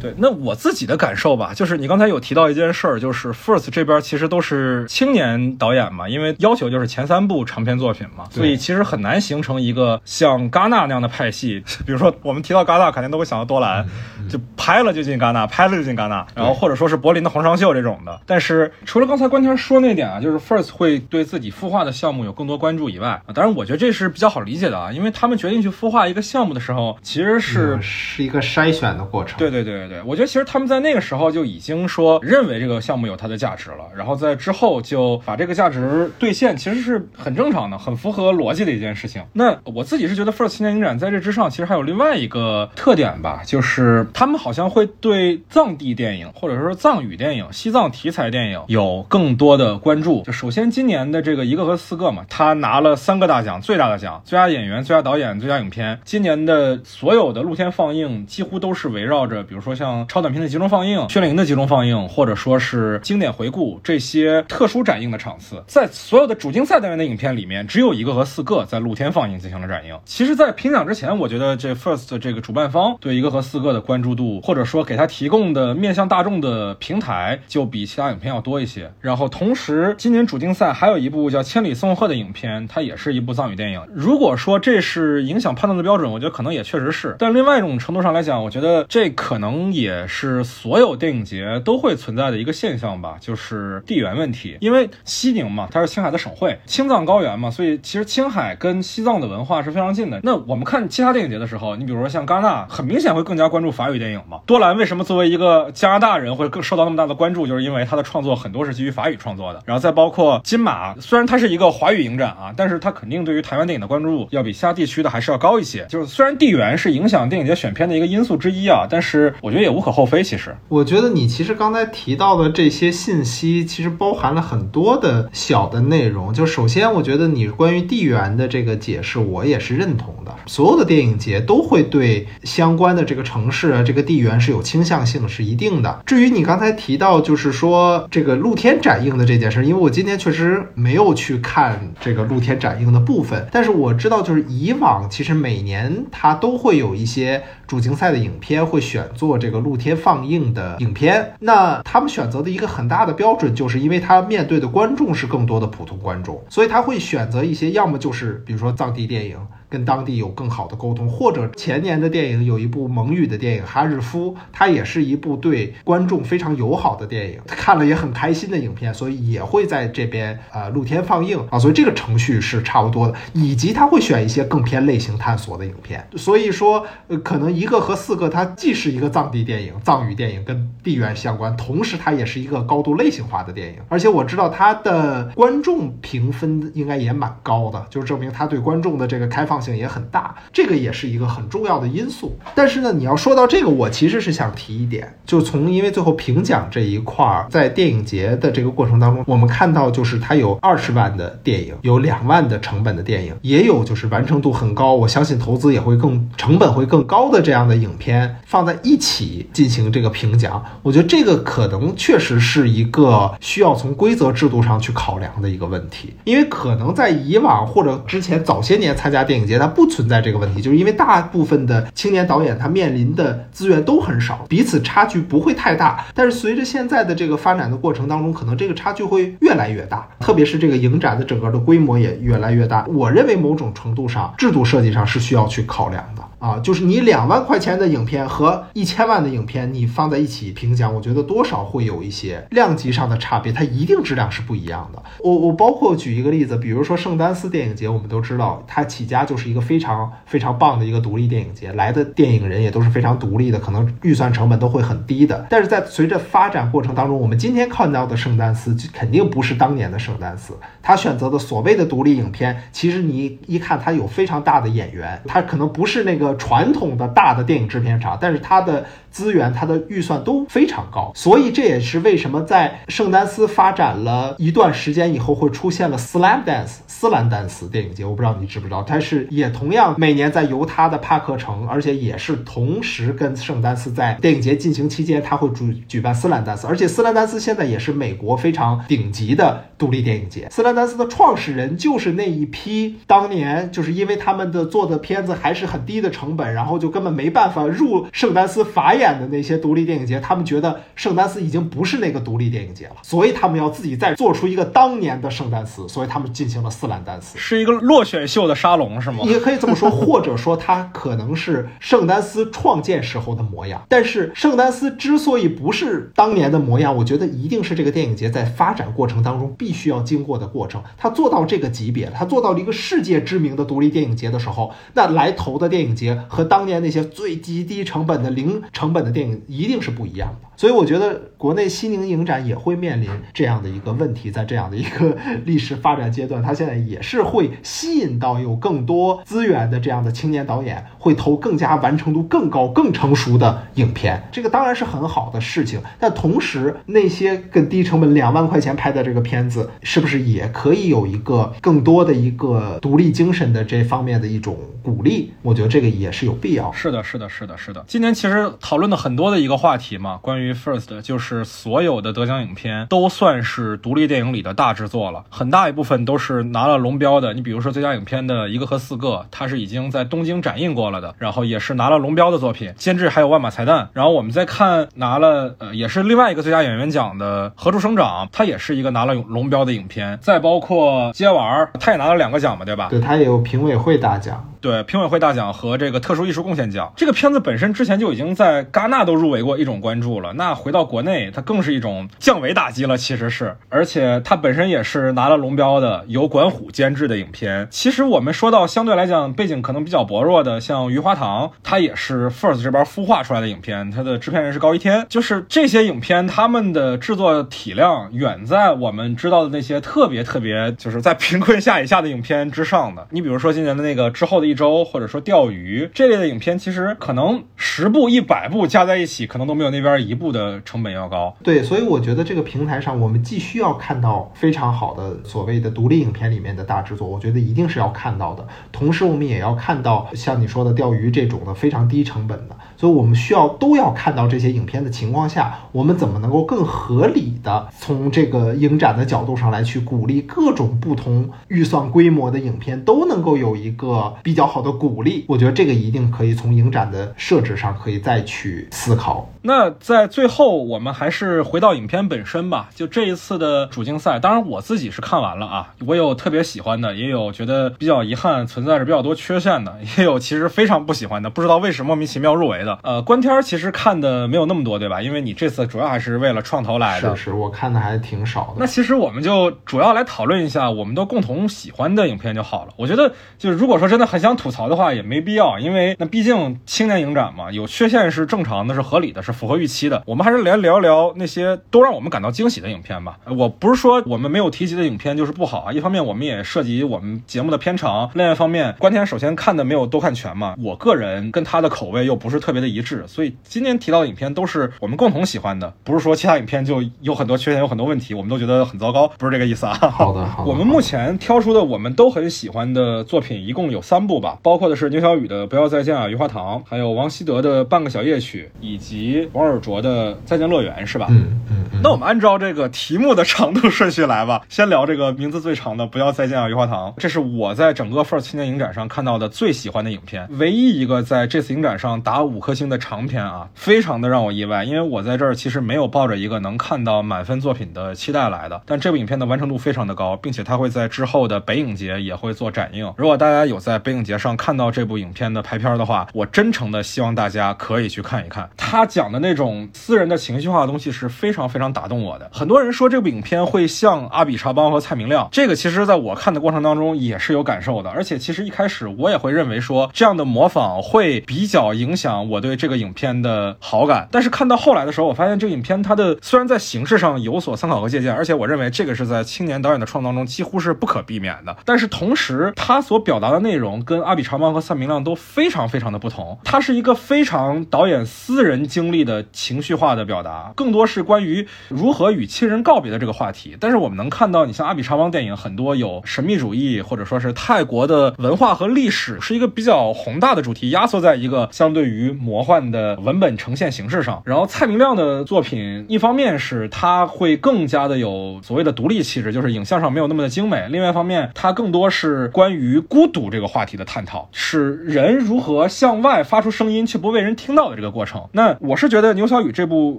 [0.00, 11.64] 对，那我自己的感受吧，就是你刚才有提到一件事儿，就是 First 这边其实都是青年导演嘛，因为要求就是前三部长篇作品嘛，所以其实很难形成一个像戛纳那样的派系。
[11.87, 13.87] 比如说我们提到戛纳，肯定都会想到多兰，
[14.28, 18.20] 就拍了就进戛纳，拍了就进戛纳，然后或者说是柏林的红双秀这种的。
[18.26, 29.38] 但是除了刚才关天说那点啊，就是 First 会对自己孵化的项目有更多关注以外，当然我觉得这是比较好理解的啊，因为他们决定去孵化一个项目的时候，其实是是一个筛选的过程。
[29.38, 29.86] 对对对。
[29.88, 39.22] 对，我觉得其实他们在那个时候就已经说认为这个项目有它的价值了，然后在之后就把这个价值兑现，其实是很正常的，很符合逻辑的一件事情。
[39.33, 50.22] 那我自己是觉得 First 青年影展在这之上，其实还有另外一个特点吧，就是他们好像会对藏地电影或者说藏语电影、西藏题材电影有更多的关注。
[50.22, 56.01] 就首先今年的这个一个和四个嘛，他拿了三个大奖，最大的奖，最佳演员、最佳导演、最佳影片。
[56.05, 59.76] 今年的所有的露天放映几乎都是围绕着，比如说。
[59.77, 69.99] 像超短片的集中放映、训练营的集中放映，或者说是经典回顾这些特殊展映的场次，在所有的主竞赛单元的影片里面，只有一个和四个在露天放映进行了展映。
[70.05, 78.91] 其实，在评奖之前，我觉得这 First 这个主办方对一个和四个的关注度，或者说给他提供的面向大众的平台，就比其他影片要多一些。
[79.01, 83.83] 然后，同时今年主竞赛还有一部叫《千里送鹤》的影片，它也是一部藏语电影。
[83.93, 87.15] 如果说这是影响判断的标准，我觉得可能也确实是。
[87.19, 89.65] 但另外一种程度上来讲，我觉得这可能。
[89.72, 94.57] 也是所有电影节都会存在的一个现象吧，就是地缘问题。
[94.61, 100.20] 因为西宁嘛，它是青海的省会，青藏高原嘛，所以其实青海跟西藏的文化是非常近的。
[100.22, 104.40] 那我们看其他电影节的时候，你比如说像戛纳，很明显会更加关注法语电影嘛。
[104.46, 109.62] 多兰为什么作为一个加拿大人会更受到那么大的关注，就是因为他的创作很多是基于法语创作的。
[109.64, 115.87] 然后再包括金马，虽然它是一个华语影展啊，但是它肯定对于台湾电影的关注度要比其他地区的还是要高一些。
[115.88, 119.35] 就是虽然地缘是影响电影节选片的一个因素之一啊，但是。
[119.42, 120.23] 我觉得也无可厚非。
[120.23, 126.33] 其实，我觉得你其实刚才提到的这些信息，其实包含了很多的小的内容。
[126.33, 130.35] 就首先，我觉得你关于地缘的这个解释，我也是认同的。
[130.47, 136.03] 所有的电影节都会对相关的这个城市啊，这个地缘是有倾向性，是一定的。
[136.05, 151.35] 至于你刚才提到，就是说这个露天展映的这件事，因为我今天确实没有去看这个露天展映的部分，但是我知道，就是以往其实每年它都会有一些主竞赛的影片会选做这这个露天放映的影片。
[151.38, 159.38] 那他们选择的一个很大的标准，就是因为他面对的观众是更多的普通观众，所以他会选择一些要么就是比如说藏地电影。
[159.68, 189.55] 跟当地有更好的沟通，或者前年的电影有一部蒙语的电影《哈日夫》，它也是一部对观众非常友好的电影，看了也很开心的影片，所以也会在这边呃露天放映啊，所以这个程序是差不多的，以及他会选一些更偏类型探索的影片，所以说呃可能一个和四个，它既是一个藏地电影、藏语电影跟地缘相关，同时它也是一个高度类型化的电影，而且我知道它的观众评分应该也蛮高的，就是证明它对观众的这个开放。
[189.61, 192.36] 性也很大，这个也是一个很重要的因素。
[192.54, 210.62] 但是呢，你要说到这个，我其实是想提一点，就从因为最后评奖这一块儿，在电影节的这个过程当中，我们看到就是它有二十万的电影，有两万的成本的电影，也有就是完成度很高，我相信投资也会更成本会更高的这样的影片放在一起进行这个评奖。
[210.82, 219.45] 我觉得这个可能确实是一个需要从规则制度上去考量的一个问题，因为可能在以往或者之前早些年参加电影。
[219.59, 226.05] 它不存在这个问题，就是因为大部分的青年导演他面临的资源都很少，彼此差距不会太大。
[226.14, 232.84] 但是随着现在的这个发展的过程当中，可能这个差距会越来越大，特别是这个影展的整个的规模也越来越大。
[232.88, 236.22] 我认为某种程度上，制度设计上是需要去考量的。
[236.39, 245.03] 啊，就是你两万块钱的影片和一千万的影片，你放在一起评奖，我觉得多少会有一些量级上的差别，它一定质量是不一样的。
[245.24, 255.47] 我我包括举一个例子，比如说圣丹斯电影节，我们都知道它起家就是一个非常非常棒的一个独立电影节，来的电影人也都是非常独立的，可能预算成本都会很低的。
[255.49, 266.26] 但是在随着发展过程当中，我们今天看到的圣丹斯肯定不是当年的圣丹斯，他选择的所谓的独立影片，其实你一看他有非常大的演员，他可能不是那个。
[266.37, 278.05] 传统的大的电影制片厂，但是它的资源、它的预算都非常高，所以这也是为什么在圣丹斯发展了一段时间以后，会出现了 Slam Dance 斯兰丹斯电影节。
[278.05, 290.49] 我不知道你知不知道，它是也同样每年在犹他的帕克城，而且也是同时跟圣丹斯在电影节进行期间，他会举举办斯兰丹斯，而且斯兰丹斯现在也是美国非常顶级的独立电影节。
[290.51, 296.11] 斯兰丹斯的创始人就是那一批当年就是因为他们的做的片子还是很低的。
[296.17, 309.19] 成本，然后就根本没办法入圣丹斯法眼的那些独立电影节，他们觉得圣丹斯已经不是那个独立电影节了，所以他们要自己再做出一个当年的圣丹斯，所以他们进行了斯兰丹斯，是一个落选秀的沙龙，是吗？
[309.25, 313.85] 也可以这么说，或者说它可能是圣丹斯创建时候的模样。
[313.89, 320.83] 但是圣丹斯之所以不是当年的模样，我觉得一定是这个电影节在发展过程当中必须要经过的过程。
[320.97, 326.05] 他做到这个级别，他做到了一个世界知名的独立电影节的时候，那来投的电影节。
[326.14, 345.80] 和当年那些最极低成本的零成本的电影一定是不一样的，所以我觉得国内西宁影展也会面临这样的一个问题，在这样的一个 历史发展阶段，它现在也是会吸引到有更多资源的这样的青年导演，会投更加完成度更高、更成熟的影片，这个当然是很好的事情。
[345.98, 355.32] 但同时，那些更低成本两万块钱拍的这个片子，是不是也可以有一个更多的一个独立精神的这方面的一种鼓励？
[355.42, 355.86] 我觉得这个。
[355.96, 356.70] 也是有必要。
[356.72, 357.84] 是的，是的，是的，是的。
[357.86, 367.34] 今年其实讨论的很多的一个话题嘛，关于 First，就是所有的得奖影片都算是独立电影里的大制作了，很大一部分都是拿了龙标的。
[367.34, 373.86] 你比如说最佳影片的一个和四个，它是已经在东京展映过了的，然后也是拿了龙标的作品，监制还有万马才旦。
[373.92, 380.18] 然后我们再看拿了呃，也是另外一个最佳演员奖的何处生长，它也是一个拿了龙标的影片。
[380.20, 382.88] 再包括接娃儿，他也拿了两个奖嘛，对吧？
[382.90, 384.42] 对他也有评委会大奖。
[384.67, 390.33] 对评委会大奖和这个特殊艺术贡献奖，这个片子本身之前就已经在戛纳都入围过一种关注了。
[390.33, 393.57] 那回到国内，它更是一种降维打击了，其实是。
[393.69, 397.69] 而且它本身也是拿了龙标的，由管虎监制的影片。
[397.71, 405.07] 其实我们说到相对来讲背景可能比较薄弱的，像《余华堂》，它也是 First 这边孵化出来的影片，它的制片人是高一天。
[405.09, 413.07] 就是这些影片，他们的制作体量远在我们知道的那些特别特别就是在贫困下以下的影片之上的。
[413.11, 414.55] 你比如说今年的那个之后的一。
[414.57, 421.36] 周或者说钓鱼这类的影片，其实可能十部一百部加在一起，可能都没有那边一部的成本要高。
[421.44, 428.44] 对，所以我觉得这个平台上，我们既需要看到非常好的所谓的独立影片里面的大制作，我觉得一定是要看到的。
[428.72, 432.57] 同时，我们也要看到像你说的钓鱼这种的非常低成本的。
[432.77, 445.24] 所以我们需要都要看到这些影片的情况下，我们怎么能够更合理的从这个影展的角度上来去鼓励各种不同预算规模的影片都能够有一个比较好的鼓励？
[445.29, 449.29] 我觉得这个一定可以从影展的设置上可以再去思考。
[449.43, 452.68] 那在最后，我们还是回到影片本身吧。
[452.74, 462.79] 就这一次的主竞赛，当然我自己是看完了啊，我有特别喜欢的，也有觉得比较遗憾、存在着比较多缺陷的，也有其实非常不喜欢的，不知道为什么莫名其妙入围的。
[462.83, 465.01] 呃，观天其实看的没有那么多，对吧？
[465.01, 467.17] 因为你这次主要还是为了创投来的。
[467.17, 468.57] 是是，我看的还挺少的。
[468.59, 472.73] 那其实我们就主要来讨论一下我们都共同喜欢的影片就好了。
[472.77, 480.03] 我觉得，就是如果说真的很想吐槽的话，也没必要，因为那毕竟青年影展嘛，有缺陷是正常的，是合理的，是符合预期的。
[480.05, 483.19] 我们还是来聊聊那些都让我们感到惊喜的影片吧。
[483.37, 485.73] 我不是说我们没有提及的影片就是不好啊。
[485.73, 490.55] 一方面，我们也涉及我们节目的片长；另外一方面，关天首先看的没有都看全嘛。
[490.59, 493.04] 我个人跟他的口味又不是特别的一致。
[493.07, 499.74] 所以今天提到的影片都是我们共同喜欢的，不是说其他影片就有很多缺陷、有很多问题，我们都觉得很糟糕，不是这个意思啊。
[499.74, 500.48] 好的，好的。
[500.50, 511.07] 我们目前挑出的我们都很喜欢的作品一共有三部吧，包括的是牛小雨的《不要再见啊，余华堂》，还有王希德的《半个小夜曲》，以及王尔卓的《再见乐园》，是吧？
[511.11, 511.80] 嗯嗯嗯。
[511.82, 522.76] 那我们按照这个题目的长度顺序来吧， 先聊这个名字最长的《不要再见啊，余华堂》，这是我在整个 FIRST 青年影展上看到的最喜欢的影片，唯一一个在这次影展上打五颗星的。
[522.86, 528.61] 长篇啊，非常的让我意外，因为我在这儿其实没有抱着一个能看到满分作品的期待来的。
[528.66, 532.92] 但这部影片的完成度非常的高，并且它会在之后的北影节也会做展映。
[532.99, 538.49] 如果大家有在北影节上看到这部影片的排片的话，我真诚的希望大家可以去看一看。
[538.57, 542.30] 他讲的那种私人的情绪化的东西是非常非常打动我的。
[542.30, 547.88] 很多人说这部影片会像阿比查邦和蔡明亮，这个其实在我看的过程当中也是有感受的。
[547.88, 552.76] 而且其实一开始我也会认为说这样的模仿会比较影响我我对这个。
[552.76, 561.57] 影片的好感，但是看到后来的时候，我发现这个影片它的虽然在形式上有所参考和借鉴，而且我认为这个是在青年导演的创作当中几乎是不可避免的。
[561.64, 566.39] 但是同时，他所表达的内容跟阿比长邦和蔡明亮都非常非常的不同。
[566.45, 573.57] 它是一个非常导演私人经历的情绪化的表达，更多是关于如何与亲人告别的这个话题。
[573.59, 582.66] 但是我们能看到，你像阿比长邦电影很多有神秘主义或者说是泰国的文化和历史，是一个比较宏大的主题，压缩在一个相对于魔幻。
[582.66, 598.27] 的文本呈现形式上，然后蔡明亮的作品，一方面是他会更加的有所谓的独立气质，就是影像上没有那么的精美；另外一方面，它更多是关于孤独这个话题的探讨，是人如何向外发出声音却不被人听到的这个过程。
[598.33, 599.99] 那我是觉得牛小雨这部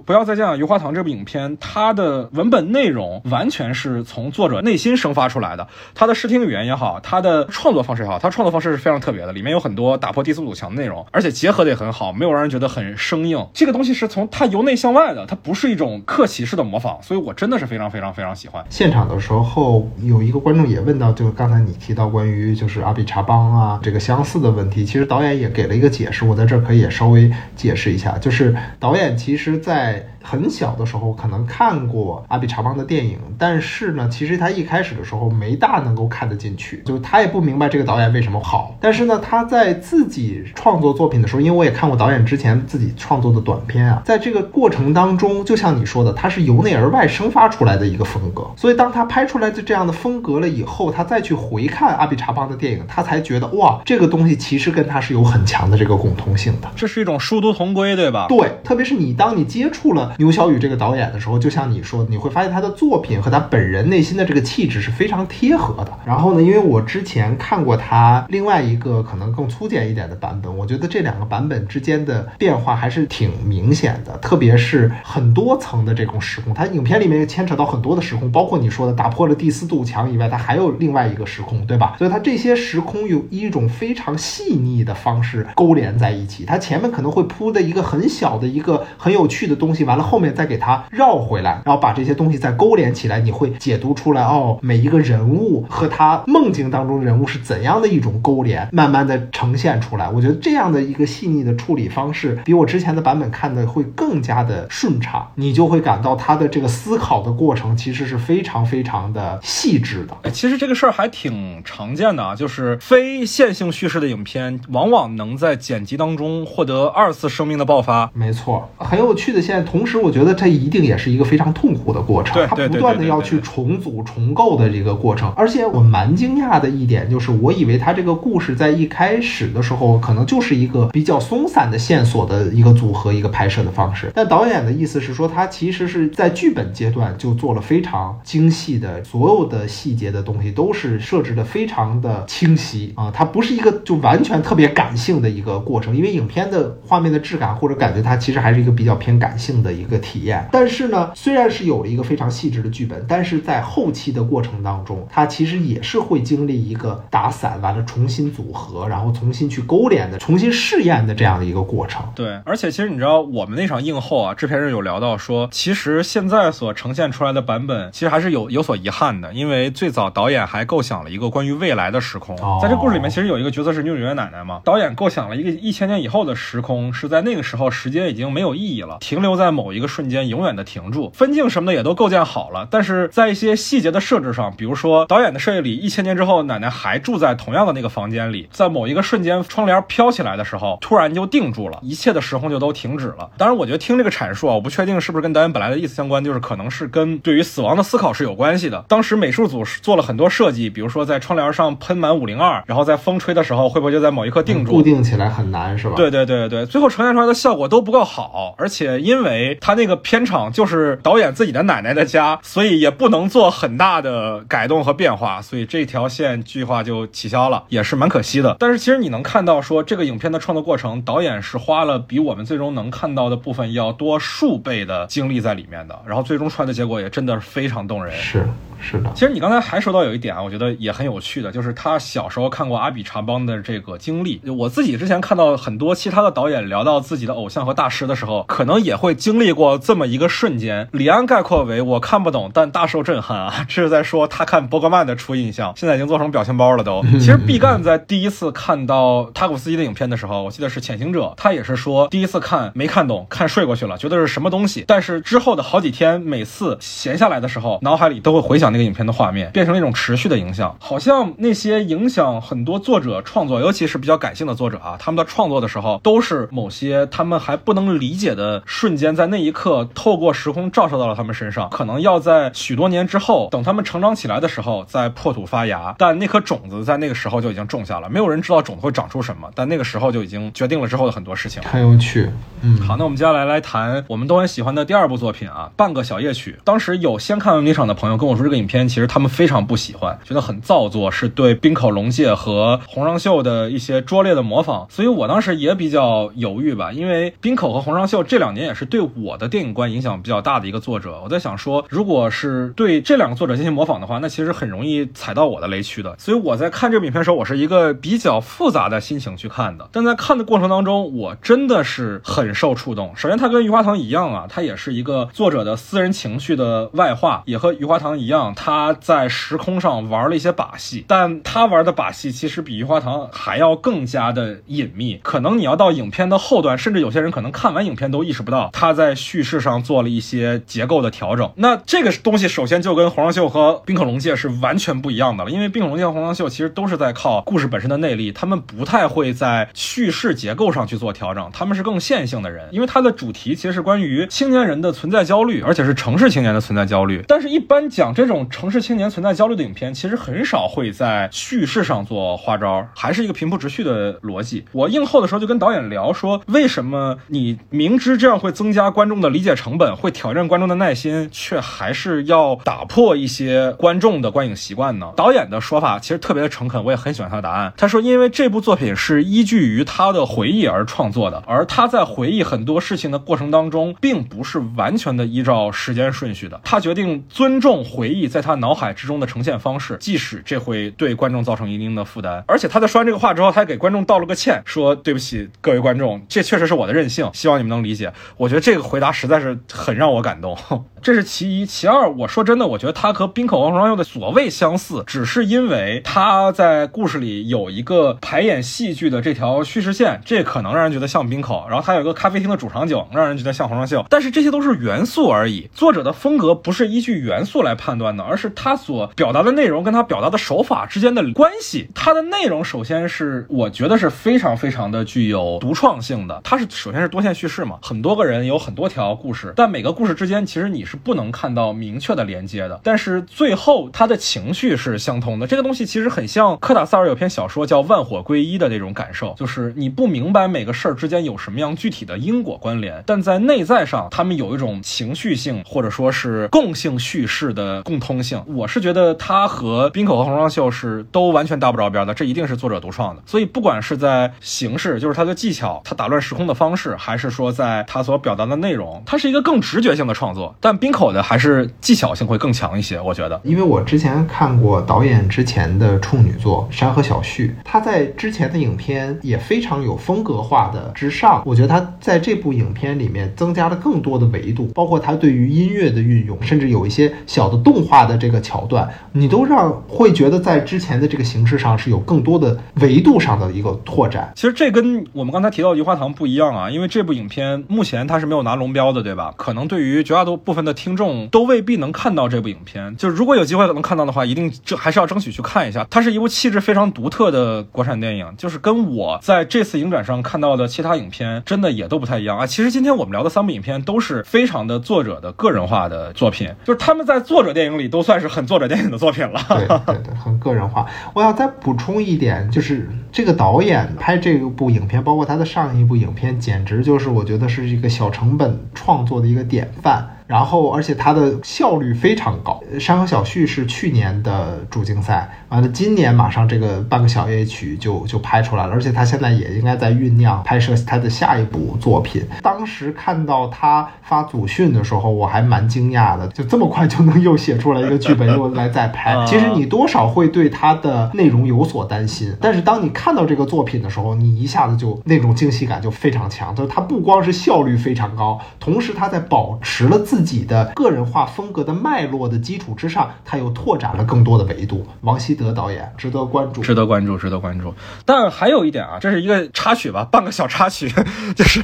[0.02, 12.58] 《不要再见了，余华堂》这部影片，它的文本内容完全是从作者内心生发出来的，他的视听语言也好，他的创作方式也好，他创作方式是非常特别的，里面有很多打破低俗堵墙的内容，而且结合的也很好，没有让人觉。
[12.58, 18.64] 得很生硬，这个东西是从它由内向外的，它不是一种客气式的模仿，所以我真的是非常非常非常喜欢。
[18.68, 30.04] 现场的时候，有一个观众也问到，就刚才你提到关于就是阿比查邦啊这个相似的问题，其实导演也给了一个解释，我在这儿可以也稍微解释一下，就是导演其实在。
[30.20, 38.76] 很小的时候可能看过阿比查邦的电影，但是呢，其实他一开始的时候没大能够看得进去，就他也不明白这个导演为什么好。
[38.78, 48.46] 但是呢，他在自己创作作品的时候，因为我也看过导演之前自己创作的短片啊，在这个过程当中，就像你说的，它是由内而外生发出来的一个风格。
[48.56, 56.68] 所以当他拍出来的这样的风格了以后，他再去回看阿比查邦的电影，他才觉得哇，这个东西其实跟他是有很强的这个共通性的。
[56.74, 58.26] 这是一种殊途同归，对吧？
[58.28, 60.14] 对，特别是你当你接触了。
[60.18, 65.92] 牛小雨这个导演的时候，就像你说，你会发现他的作品和他本人内心的这个气质是非常贴合的。
[66.04, 76.52] 然后呢，因为我之前看过他另外一个可能更粗简一点的版本，我觉得这两个版本之间间的变化还是挺明显的，特别是很多层的这种时空。
[76.52, 81.94] 它影片里面牵扯到很多的时空，包括你说的打破了第四堵墙以外，它还有另外一个时空，对吧？
[81.96, 86.44] 所以它这些时空有一种非常细腻的方式勾连在一起。
[86.44, 90.04] 它前面可能会铺的一个很小的一个很有趣的东西，完了。
[90.08, 100.08] 后面再给它绕回来，然后把这些东西再勾连起来，你会解读出来哦，每一个人物和他梦境当中人物是怎样的一种勾连，慢慢的呈现出来。
[100.08, 101.77] 我觉得这样的一个细腻的处理。
[101.78, 110.14] 理方式比我之前的版本看的会更加的顺畅，你就会感到他的这个思考的过程其实是非常非常的细致的。
[110.24, 118.10] 哎，其实这个事儿还挺常见的啊，就是非线性叙事的影片往往能在剪辑当中获得二次生命的爆发。
[118.12, 125.32] 没错，很有趣的现在，同时我觉得这一定也是一个非常痛苦的过程，对他不断的要去重组重构的这个过程。
[125.36, 134.10] 而且我蛮惊讶的一点就是，我以为他这个故事在一开始的时候可能就是一个比较松散的线索的一个组合，一个拍摄的方式。
[134.14, 150.48] 但导演的意思是说，他其实是在剧本阶段就做了非常精细的，所有的细节的东西都是设置的非常的清晰啊，它不是一个就完全特别感性的一个过程，因为影片的画面的质感或者感觉它其实还是一个比较偏感性的一个体验。
[150.52, 162.02] 但是呢，虽然是有了一个非常细致的剧本，但是在后期的过程当中，它其实也是会经历一个打散完了重新组合，然后重新去勾连的、重新试验的这样的一个过程。
[162.14, 193.30] 对，而且其实你知道，我们那场映后啊，制片人有聊到说，其实现在所呈现出来的版本，其实还是有有所遗憾的，因为最早导演还构想了一个关于未来的时空，在这故事里面，其实有一个角色是女主角奶奶嘛，导演构想了一个一千年以后的时空，是在那个时候时间已经没有意义了，停留在某一个瞬间，永远的停住，分镜什么的也都构建好了，但是在一些细节的设置上，比如说导演的设计里，一千年之后奶奶还住在同样的那个房间里，在某一个瞬间窗帘飘起来的时候，突然就定住了，一切的时空就都停止了。
[193.36, 198.84] 当然，我觉得听这个阐述啊，我不确定是不是跟导演本来的意思相关，就是可能是跟对于死亡的思考是有关系的。
[198.88, 204.72] 当时美术组做了很多设计，比如说在窗帘上喷满五零二，然后在风吹的时候会不会就在某一刻定住？
[204.72, 205.94] 固定起来很难是吧？
[205.96, 218.56] 对对对对，最后呈现出来的效果都不够好，而且因为他那个片场就是导演自己的奶奶的家，所以也不能做很大的改动和变化，所以这条线计划就取消了，也是蛮可惜的。
[218.58, 228.14] 但是其实你能看到说这个影片的创作过程，导演是花了比我们最终能看到的部分要多数倍的精力在里面的，然后最终出来的结果也真的是非常动人。
[228.16, 228.46] 是。
[228.80, 234.40] 是的，其实你刚才还说到有一点啊，我觉得也很有趣的，就是他小时候看过阿比查邦的这个经历。
[234.56, 240.88] 我自己之前看到很多其他的导演聊到自己的偶像和大师的时候，可能也会经历过这么一个瞬间。
[240.92, 247.02] 李安概括为我看不懂，但大受震撼啊，这是在说他看伯格曼的初印象，现在已经做成表情包了都。
[247.14, 254.84] 其实毕赣在第一次看到塔古斯基的影片的时候，我记得是《潜行者》，他也是说第一次看没看懂，看睡过去了，觉得是什么东西。
[254.86, 259.50] 但是之后的好几天，每次闲下来的时候，脑海里都会回想那个影片的画面。
[259.52, 281.60] 变成了一种持续的影响，好像那些影响很多作者创作，尤其是比较感性的作者啊，他们的创作的时候，都是某些他们还不能理解的瞬间，在那一刻透过时空照射到了他们身上，可能要在许多年之后，等他们成长起来的时候再破土发芽，但那颗种子在那个时候就已经种下了，没有人知道种子会长出什么，但那个时候就已经决定了之后的很多事情。
[281.62, 282.30] 太有趣，
[282.62, 286.56] 嗯，好，那我们接下来来谈我们都很喜欢的第二部作品啊，《半个小夜曲》。
[286.64, 294.86] 当时有先看完那场的朋友跟我说，这个影片其实他们非常不喜欢，觉得很造作，是对冰口龙介和洪尚秀的一些拙劣的模仿。
[294.88, 301.20] 所以我当时也比较犹豫吧，因为冰口和洪尚秀这两年也是对我的电影观影响比较大的一个作者。
[301.24, 306.14] 我在想说，如果是对这两个作者进行模仿的话，那其实很容易踩到我的雷区的。
[306.18, 309.88] 所以我在看这个影片的时候，我是一个比较复杂的心情去看的。
[309.90, 313.12] 但在看的过程当中，我真的是很受触动。
[313.16, 321.04] 首先，它跟余华堂一样啊，它也是一个作者的私人情绪的外化，也和余华堂一样，他在时空上玩了一些把戏。
[321.08, 325.20] 但他玩的把戏其实比余华堂还要更加的隐秘。
[325.22, 331.50] 可能你要到影片的后段，甚至有些人可能看完影片都意识不到他在叙事上做了一些结构的调整。
[331.56, 342.68] 那这个东西首先就跟洪尚秀和冰口龙介是完全不一样的了，因为冰口龙介和洪尚秀其实都是在靠故事本身的内力，他们不太会在叙事结构上去做调整，他们是更线性的人。
[342.72, 347.22] 因为它的主题其实是关于青年人的存在焦虑，而且是城市青年的存在焦虑。
[347.28, 354.64] 但是，一般讲这种城市青年存在焦虑的影片，其实很少会在叙事上做花招，还是一个平铺直叙的逻辑。
[354.72, 365.12] 我映后的时候就跟导演聊说，为什么你明知这样会增加观众的理解成本，会挑战观众的耐心，却还是要打破一些观众的观影习惯呢？
[365.16, 367.72] 导演的说法其实特别的诚恳，我也很喜欢他的答案。
[367.76, 376.60] 他说，因为这部作品是依据于他的回忆而而创作的，而他在回忆很多事情的过程当中，并不是完全的依照时间顺序的。
[376.62, 382.44] 他决定尊重回忆在他脑海之中的呈现方式，即使这会对观众造成一定的负担。
[382.46, 388.12] 而且他在说完这个话之后，他还给观众道了个歉，说对不起各位观众，这确实是我的任性，希望你们能理解。
[388.36, 390.56] 我觉得这个回答实在是很让我感动。
[391.02, 400.67] 这是其一，其二，我说真的，我觉得他和滨口王双佑的所谓相似，只是因为他在故事里有一个排演戏剧的这条叙事线，这可能。
[400.68, 404.04] 能让人觉得像冰口，然后它有一个咖啡厅的主场景，让人觉得像红双秀。
[404.08, 411.88] 但是这些都是元素而已，作者的风格不是依据元素来判断的，而是他所表达的内容跟他表达的手法之间的关系。
[411.94, 422.80] 它的内容首先是我觉得是非常非常的具有独创性的，它是首先是多线叙事嘛，很多个人有很多条故事，但每个故事之间其实你是不能看到明确的连接的。
[422.82, 438.42] 但是最后他的情绪是相通的，这个东西其实很像科塔萨尔有篇小说叫《万火归一》的那种感受，就是你不明白每每个事儿之间有什么样具体的因果关联，但在内在上他们有一种情绪性或者说是共性叙事的共通性。
[438.48, 443.22] 我是觉得他和冰口和红双秀是都完全搭不着边的，这一定是作者独创的。
[443.24, 450.52] 所以不管是在形式，就是他的技巧，他打乱时空的方式，还是说在他所表达的内容，它是一个更直觉性的创作。
[450.60, 453.40] 但冰口的还是技巧性会更强一些，我觉得。
[453.44, 474.32] 因为我之前看过导演之前的处女作《山河小叙》，他在之前的影片也非常有风格化的之上，我觉得他在这部影片里面增加了更多的维度，包括他对于音乐的运用，甚至有一些小的动画的这个桥段，你都让会觉得在之前的这个形式上是有更多的维度上的一个拓展。
[474.34, 479.34] 其实这跟我们刚才提到的《余华堂》不一样啊，因为这部影片目前它是没有拿龙标的，对吧？
[479.36, 482.96] 可能对于绝大多部分的听众都未必能看到这部影片。
[482.96, 485.86] 就是如果有机会能看到的话，一定这还是要争取去看一下。
[485.90, 492.46] 它是一部气质非常独特的国产电影，就是跟我在这次影展上看看到的其他影片真的也都不太一样啊。
[492.46, 499.40] 其实今天我们聊的三部影片都是非常的作者的个人化的作品，就是他们在作者电影里都算是很作者电影的作品了。
[499.48, 500.86] 对对对，很个人化。
[501.12, 510.17] 我要再补充一点，就是这个导演拍这部影片，包括他的上一部影片，简直就是我觉得是一个小成本创作的一个典范。
[510.28, 512.62] 然后，而且它的效率非常高。
[512.78, 522.22] 《山河小旭》是去年的主竞赛，完了今年马上这个半个小夜曲就就拍出来了，而且他现在也应该在酝酿拍摄他的下一部作品。
[522.42, 529.16] 当时看到他发组训的时候，我还蛮惊讶的，就这么快就能又写出来一个剧本，又来再拍。
[529.26, 536.54] 其实你多少会对他的内容有所担心，但是当你看到这个作品的时候，你一下子就那种惊喜感就非常强。
[536.54, 544.84] 就是他不光是效率非常高，同时他在保持了自自己的个人化风格的脉络的基础之上，他又拓展了更多的维度。
[545.02, 547.72] 王希德导演值得关注，值得关注，值得关注。
[548.04, 550.92] 但还有一点啊，这是一个插曲吧，半个小插曲，
[551.36, 551.62] 就是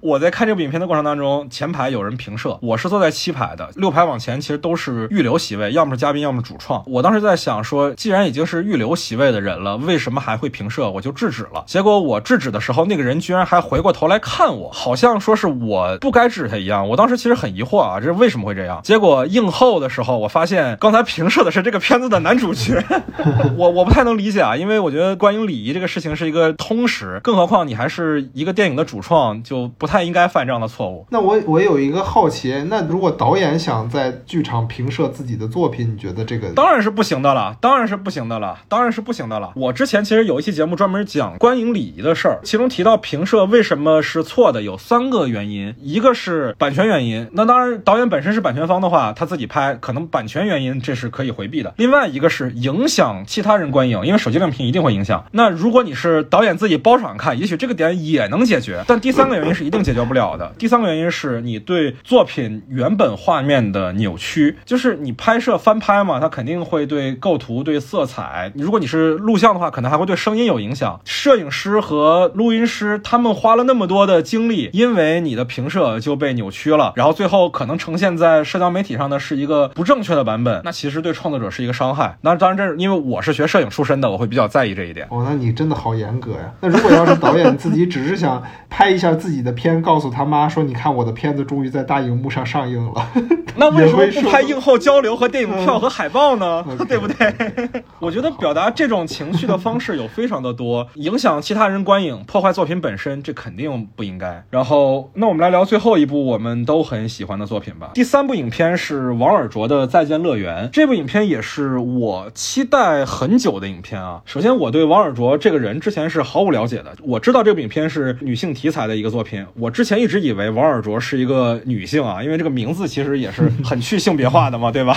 [0.00, 6.80] 我在看这部影片的过程当中，前排有人评射，我是坐在七排的， 六排往前其实都是预留席位，要么是嘉宾，要么主创。
[6.86, 10.88] 我当时在想说，既然已经是预留席位的人了，为什么还会评射？
[10.88, 11.64] 我就制止了。
[11.66, 16.88] 结果我制止的时候，那个人居然还回过头来看我，好像说是我不该制止他一样。
[16.88, 18.80] 我当时其实很疑惑啊，这为什么会这样？
[18.82, 22.84] 结果映后的时候，我发现刚才评射的是这个片子的男主角，
[23.56, 31.06] 我我不太能理解啊，因为我觉得观影礼仪这个事情是一个通识，更何况你还是一个电影的主创，就不太应该犯这样的错误。
[31.10, 39.52] 那我我有一个好奇，那如果导演想在剧场评射自己的作品，你觉得这个当然是不行的了，当然是不行的了，当然是不行的了。
[39.56, 51.74] 我之前其实有一期节目专门讲观影礼仪的事儿，其中提到评射为什么是错的，有三个原因，一个是版权原因，那当然导演本身是版权方的话，他自己拍可能版权原因这是可以回避的。
[51.76, 55.24] 另外一个是影响其他人观影，因为手机亮屏一定会影响。
[55.32, 60.52] 那如果你是导演自己包场看，也许这个点也能解决，但第三个原因是一定解决不了的。
[60.58, 68.52] 第三个原因是你对作品原本画面的扭曲，就是你拍摄翻拍嘛，它肯定会对构图、对色彩。
[68.54, 71.00] 如果你是录像的话，可能还会对声音有影响。
[71.04, 82.16] 摄影师和录音师他们花了那么多的精力，因为你的评摄就被扭曲了，然后最后可能呈现在社交媒体上的是一个不正确的版本，那其实对创作者是一个伤害。
[82.22, 85.06] 那当然，这是因为我是学摄影出身的，我会比较在意这一点。
[85.10, 86.52] 哦，那你真的好严格呀。
[86.60, 93.06] 那如果要是导演自己只是想拍一下自己的片，告诉他妈说：“你看我的片子终于在大荧幕上上映了。
[93.58, 96.64] ”那为什么不拍映后交流和电影票和海报呢？
[96.68, 97.32] 嗯 对不对？
[97.98, 104.44] 我觉得表达这种情绪的方式有非常的多，影响其他人观影，破坏作品本身，这肯定不应该。
[104.50, 107.90] 然后，那我们来聊最后一部我们都很喜欢的作品吧。
[107.92, 114.22] 第三部影片是王尔卓的《再见乐园》，这部影片也是我期待很久的影片啊。
[114.24, 124.94] 首先，我对王尔卓这个人之前是毫无了解的，我知道这部影片是女性题材的一个作品，我之前一直以为王尔卓是一个女性啊，因为这个名字其实也是很去性别化的嘛， 对吧？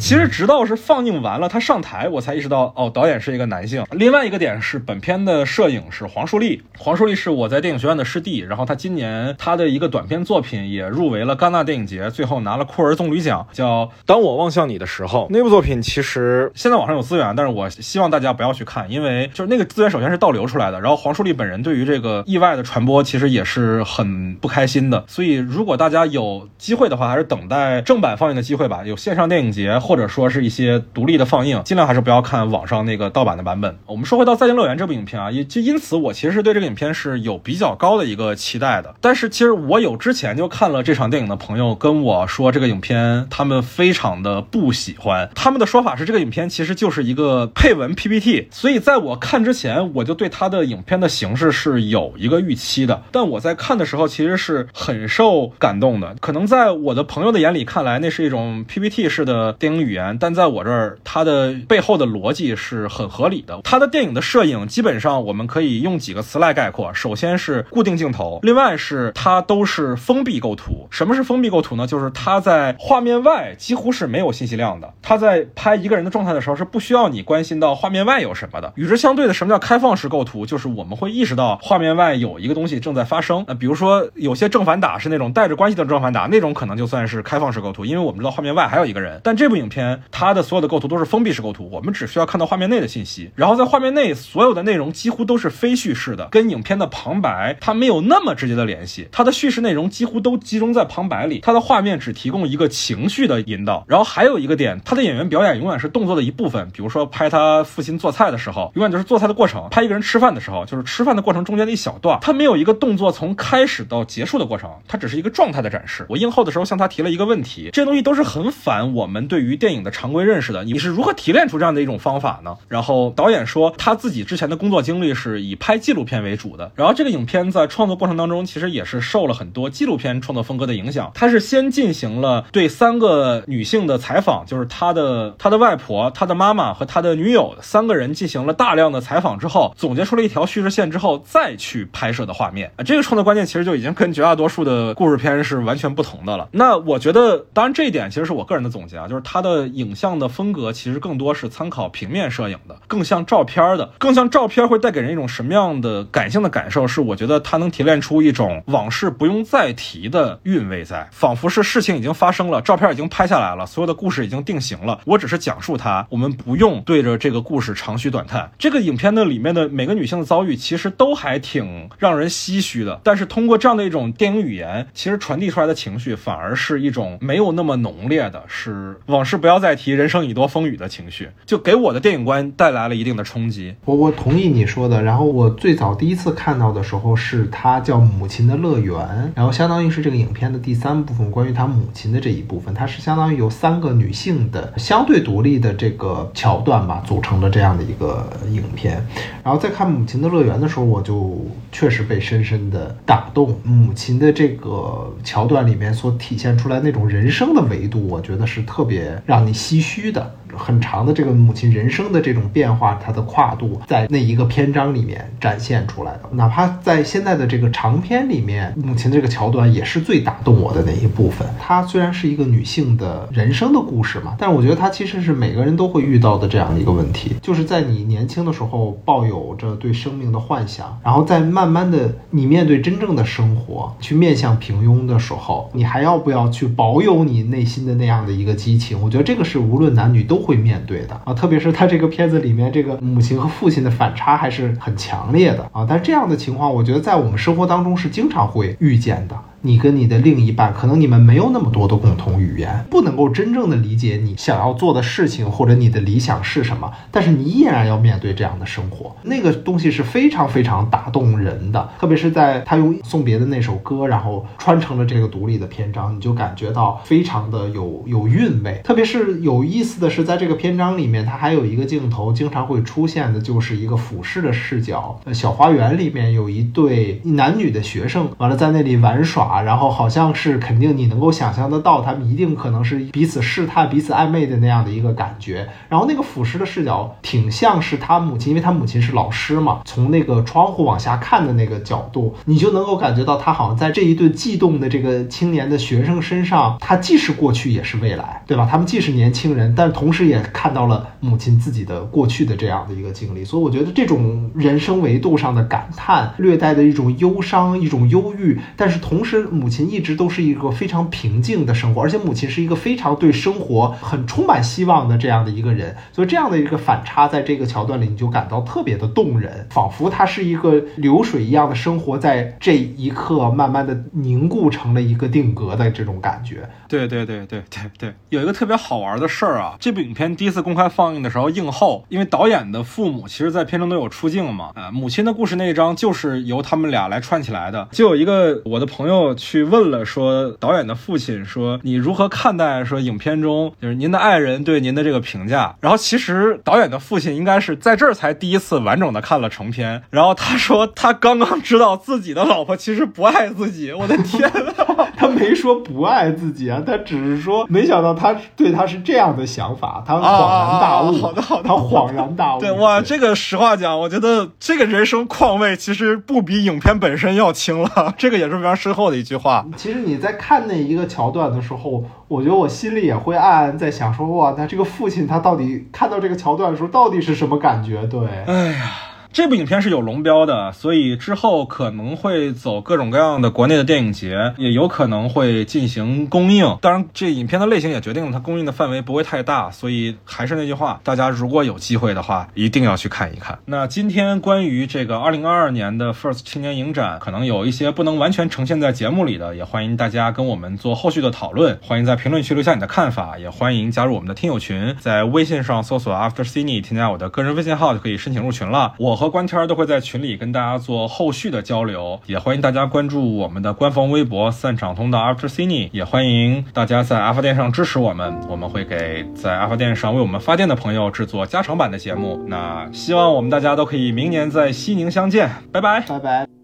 [0.00, 3.84] 其实直到是放映完了，他上台，我才意识到哦，导演是一个男性。
[3.90, 15.24] 另外一个点是，本片的摄影是黄树立，黄树立是我在电影学院的师弟，然后他今年他的一个短片作品也入围了了戛纳电影节，最后拿了库尔棕榈奖，叫《当我望向你的时候》。
[15.30, 25.02] 那部作品其实现在网上有资源，但是我希望大家不要去看，因为就是那个资源首先是倒流出来的，然后黄树立本人对于这个意外的传播其实也是很不开心的。
[25.08, 28.82] 所以如果大家有机会的话，还是等待正版放映的机会吧。
[28.84, 33.78] 有线上电影节或者说是一些独立的放映，尽量还是不要看网上那个盗版的版本。
[33.86, 38.94] 我们说回到《再见乐园》这部影片啊，也就因此我其实是对这个影片是有比较高的一个期待的。
[39.00, 45.30] 但是其实我有之前就看了这场电影影的朋友跟我说，这个影片他们非常的不喜欢。
[45.34, 48.48] 他们的说法是，这个影片其实就是一个配文 PPT。
[48.50, 53.02] 所以在我看之前，我就对他的影片的形式是有一个预期的。
[53.10, 56.14] 但我在看的时候，其实是很受感动的。
[56.20, 63.60] 可能在我的朋友的眼里看来，那是一种 PPT 式的电影语言，但在我这儿，它的背后的逻辑是很合理的。
[63.64, 70.86] 他的电影的摄影基本上我们可以用几个词来概括：首先是固定镜头，另外是它都是封闭构图。
[70.90, 71.86] 什么么是封闭构图呢？
[71.86, 74.94] 就是它在画面外几乎是没有信息量的。
[75.02, 78.72] 它在拍一个人的状态的时候，是不需要你关心到画面外有什么的。
[78.76, 80.46] 与之相对的，什么叫开放式构图？
[80.46, 83.44] 就是我们会意识到画面外有一个东西正在发生。
[83.46, 89.20] 那比如说有些正反打是那种带着关系的正反打，那种可能就算是开放式构图，因为我们知道画面外还有一个人。
[89.22, 93.30] 但这部影片它的所有的构图都是封闭式构图，我们只需要看到画面内的信息。
[93.34, 99.08] 然后在画面内所有的内容几乎都是非叙事的，跟影片的旁白它没有那么直接的联系。
[99.12, 103.84] 它的叙事内容几乎都集中在旁白里，他的画面只提供一个情绪的引导。
[103.88, 106.68] 然后还有一个点，他的演员表演永远是动作的一部分。
[106.72, 112.18] 比如说拍他父亲做菜的时候，永远就是做菜的过程；拍一个人吃饭的时候，就是吃饭的过程中间的一小段。
[112.20, 116.06] 他没有一个动作从开始到结束的过程，他只是一个状态的展示。
[116.08, 120.64] 我映后的时候向他提了一个问题，这些东西都是很反我们对于电影的常规认识的。
[120.64, 122.56] 你是如何提炼出这样的一种方法呢？
[122.68, 126.70] 然后导演说他自己之前的工作经历是以拍纪录片为主的。
[126.74, 130.91] 然后这个影片在创作过程当中，其实也是受了很多纪录片创作风格的影响。
[131.14, 142.70] 他是先进行了对三个女性的采访，就是他的他的外婆、他的妈妈和他的女友三个人进行了大量的采访之后，总结出了一条叙事线之后，再去拍摄的画面。
[142.76, 146.48] 啊，这个创作观念其实就已经跟绝大多数的故事片是完全不同的了。
[146.52, 156.82] 那我觉得，当然这一点其实是我个人的总结啊，就是他的影像的风格其实更多是参考平面摄影的，更像照片的，更像照片会带给人一种什么样的感性的感受？
[156.86, 168.50] 是我觉得他能提炼出一种往事不用再提的韵味在，仿佛是事情已经发生了，照片已经拍下来了，所有的故事已经定型了，我只是讲述它，我们不用对着这个故事长吁短叹。
[168.58, 173.00] 这个影片的里面的每个女性的遭遇，其实都还挺让人唏嘘的。
[173.04, 183.74] 但是通过这样的一种电影语言，其实传递出来的情绪，反而是一种没有那么浓烈的，是往事不要再提，人生已多风雨的情绪，就给我的电影观带来了一定的冲击。
[183.84, 185.02] 我我同意你说的。
[185.02, 188.94] 然后我最早第一次看到的时候，是它叫《母亲的乐园》，
[189.34, 199.06] 然后相当于是这个影片的第第三部分，关于他母亲的这一部分，它是相当于由三个女性的相对独立的这个桥段吧组成的这样的一个影片。
[199.44, 203.54] 然后在看《母亲的乐园》的时候，我就确实被深深的打动。
[203.62, 210.34] 母亲的这个桥段里面所体现出来那种人生的维度，我觉得是特别让你唏嘘的。
[210.56, 216.20] 很长的这个母亲人生的这种变化，它的跨度在那一个篇章里面展现出来的。
[216.32, 221.46] 哪怕在现在的这个长篇里面，母亲这个桥段也是最打动我的那一部分。
[221.60, 239.00] 它虽然是一个女性的人生的故事嘛，但是我觉得它其实是每个人都会遇到的这样的一个问题，就是在你年轻的时候抱有着对生命的幻想，然后在慢慢的你面对真正的生活，去面向平庸的时候，你还要不要去保有你内心的那样的一个激情？
[239.02, 245.86] 我觉得这个是无论男女都会面对的啊，特别是他这个片子里面这个母亲和父亲的反差还是很强烈的啊。
[245.88, 249.36] 但这样的情况，我觉得在我们生活当中是经常会遇见的。
[249.64, 261.88] 你跟你的另一半，可能你们没有那么多的共同语言，不能够真正的理解你想要做的事情或者你的理想是什么，但是你依然要面对这样的生活，那个东西是非常非常打动人的。
[262.00, 268.80] 特别是在他用送别的那首歌，然后穿成了这个独立的篇章，你就感觉到非常的有有韵味。
[268.82, 275.20] 特别是有意思的是，在这个篇章里面，它还有一个镜头经常会出现的，就是一个俯视的视角。
[275.24, 279.51] 呃，小花园里面有一对男女的学生，完了在那里玩耍。
[279.52, 285.68] 啊，然后好像是肯定你能够想象得到，他们一定可能是彼此试探、彼此暧昧的那样的一个感觉。
[285.90, 298.66] 然后那个俯视的视角挺像是他母亲，因为他母亲是老师嘛，从那个窗户往下看的那个角度，你就能够感觉到他好像在这一对悸动的这个青年的学生身上，他既是过去也是未来，对吧？
[298.70, 303.44] 他们既是年轻人，但同时也看到了母亲自己的过去的这样的一个经历。
[303.44, 309.41] 所以我觉得这种人生维度上的感叹，略带的一种忧伤、一种忧郁，但是同时。
[309.50, 326.68] 母亲一直都是一个非常平静的生活，而且母亲是一个非常对生活很充满希望的这样的一个人，所以这样的一个反差在这个桥段里你就感到特别的动人，仿佛他是一个流水一样的生活在这一刻慢慢的凝固成了一个定格的这种感觉。
[326.88, 337.88] 对对对对对对，有一个特别好玩的事儿啊，这部影片第一次公开放映的时候映后，因为导演的父母其实在片中都有出镜嘛，呃，母亲的故事那一章就是由他们俩来串起来的。
[337.92, 345.74] 就有一个我的朋友去问了，说导演的父亲说你如何看待说影片中就是您的爱人对您的这个评价？
[345.80, 355.08] 然后其实导演的父亲应该是在这儿才第一次完整的看了成片，然后他说他刚刚知道自己的老婆其实不爱自己，我的天呐！
[355.16, 361.12] 他没说不爱自己啊，他只是说没想到他对他是这样的想法，他恍然大悟。
[361.12, 362.60] 好的好的，他恍然大悟。
[362.60, 369.64] 对哇，这个实话讲，我觉得这个人生况味其实不比影片本身要轻了，这个也是非常深厚的一句话。
[369.76, 378.04] 其实你在看那一个桥段的时候，我觉得我心里也会暗暗在想说，哇，那这个父亲他到底看到这个桥段的时候到底是什么感觉？
[378.06, 378.90] 对，哎呀。
[379.32, 386.76] 这部影片是有龙标的，所以之后可能会走各种各样的国内的电影节，也有可能会进行公映。
[386.82, 389.70] 当然，这影片的类型也决定了它公映的范围不会太大。
[389.70, 393.58] 所以还是那句话，大家如果有机会的话，一定要去看一看。
[393.64, 401.78] 那今天关于这个二零二二年的 First 青年影展，可能有一些不能完全呈现在节目里的，也欢迎大家跟我们做后续的讨论。
[401.82, 408.92] 欢迎在评论区留下你的看法，也欢迎加入我们的听友群，在微信上搜索 After Cine，添加我的个人微信号就可以申请入群了。
[408.98, 409.21] 我。
[409.22, 422.44] 和关天都会在群里跟大家做后续的交流，也欢迎大家关注我们的官方微博“散场通道 After Cine”，也欢迎大家在阿发电上支持我们，我们会给在阿发电上为我们发电的朋友制作加长版的节目。
[422.48, 426.61] 那希望我们大家都可以明年在西宁相见，拜拜，拜拜。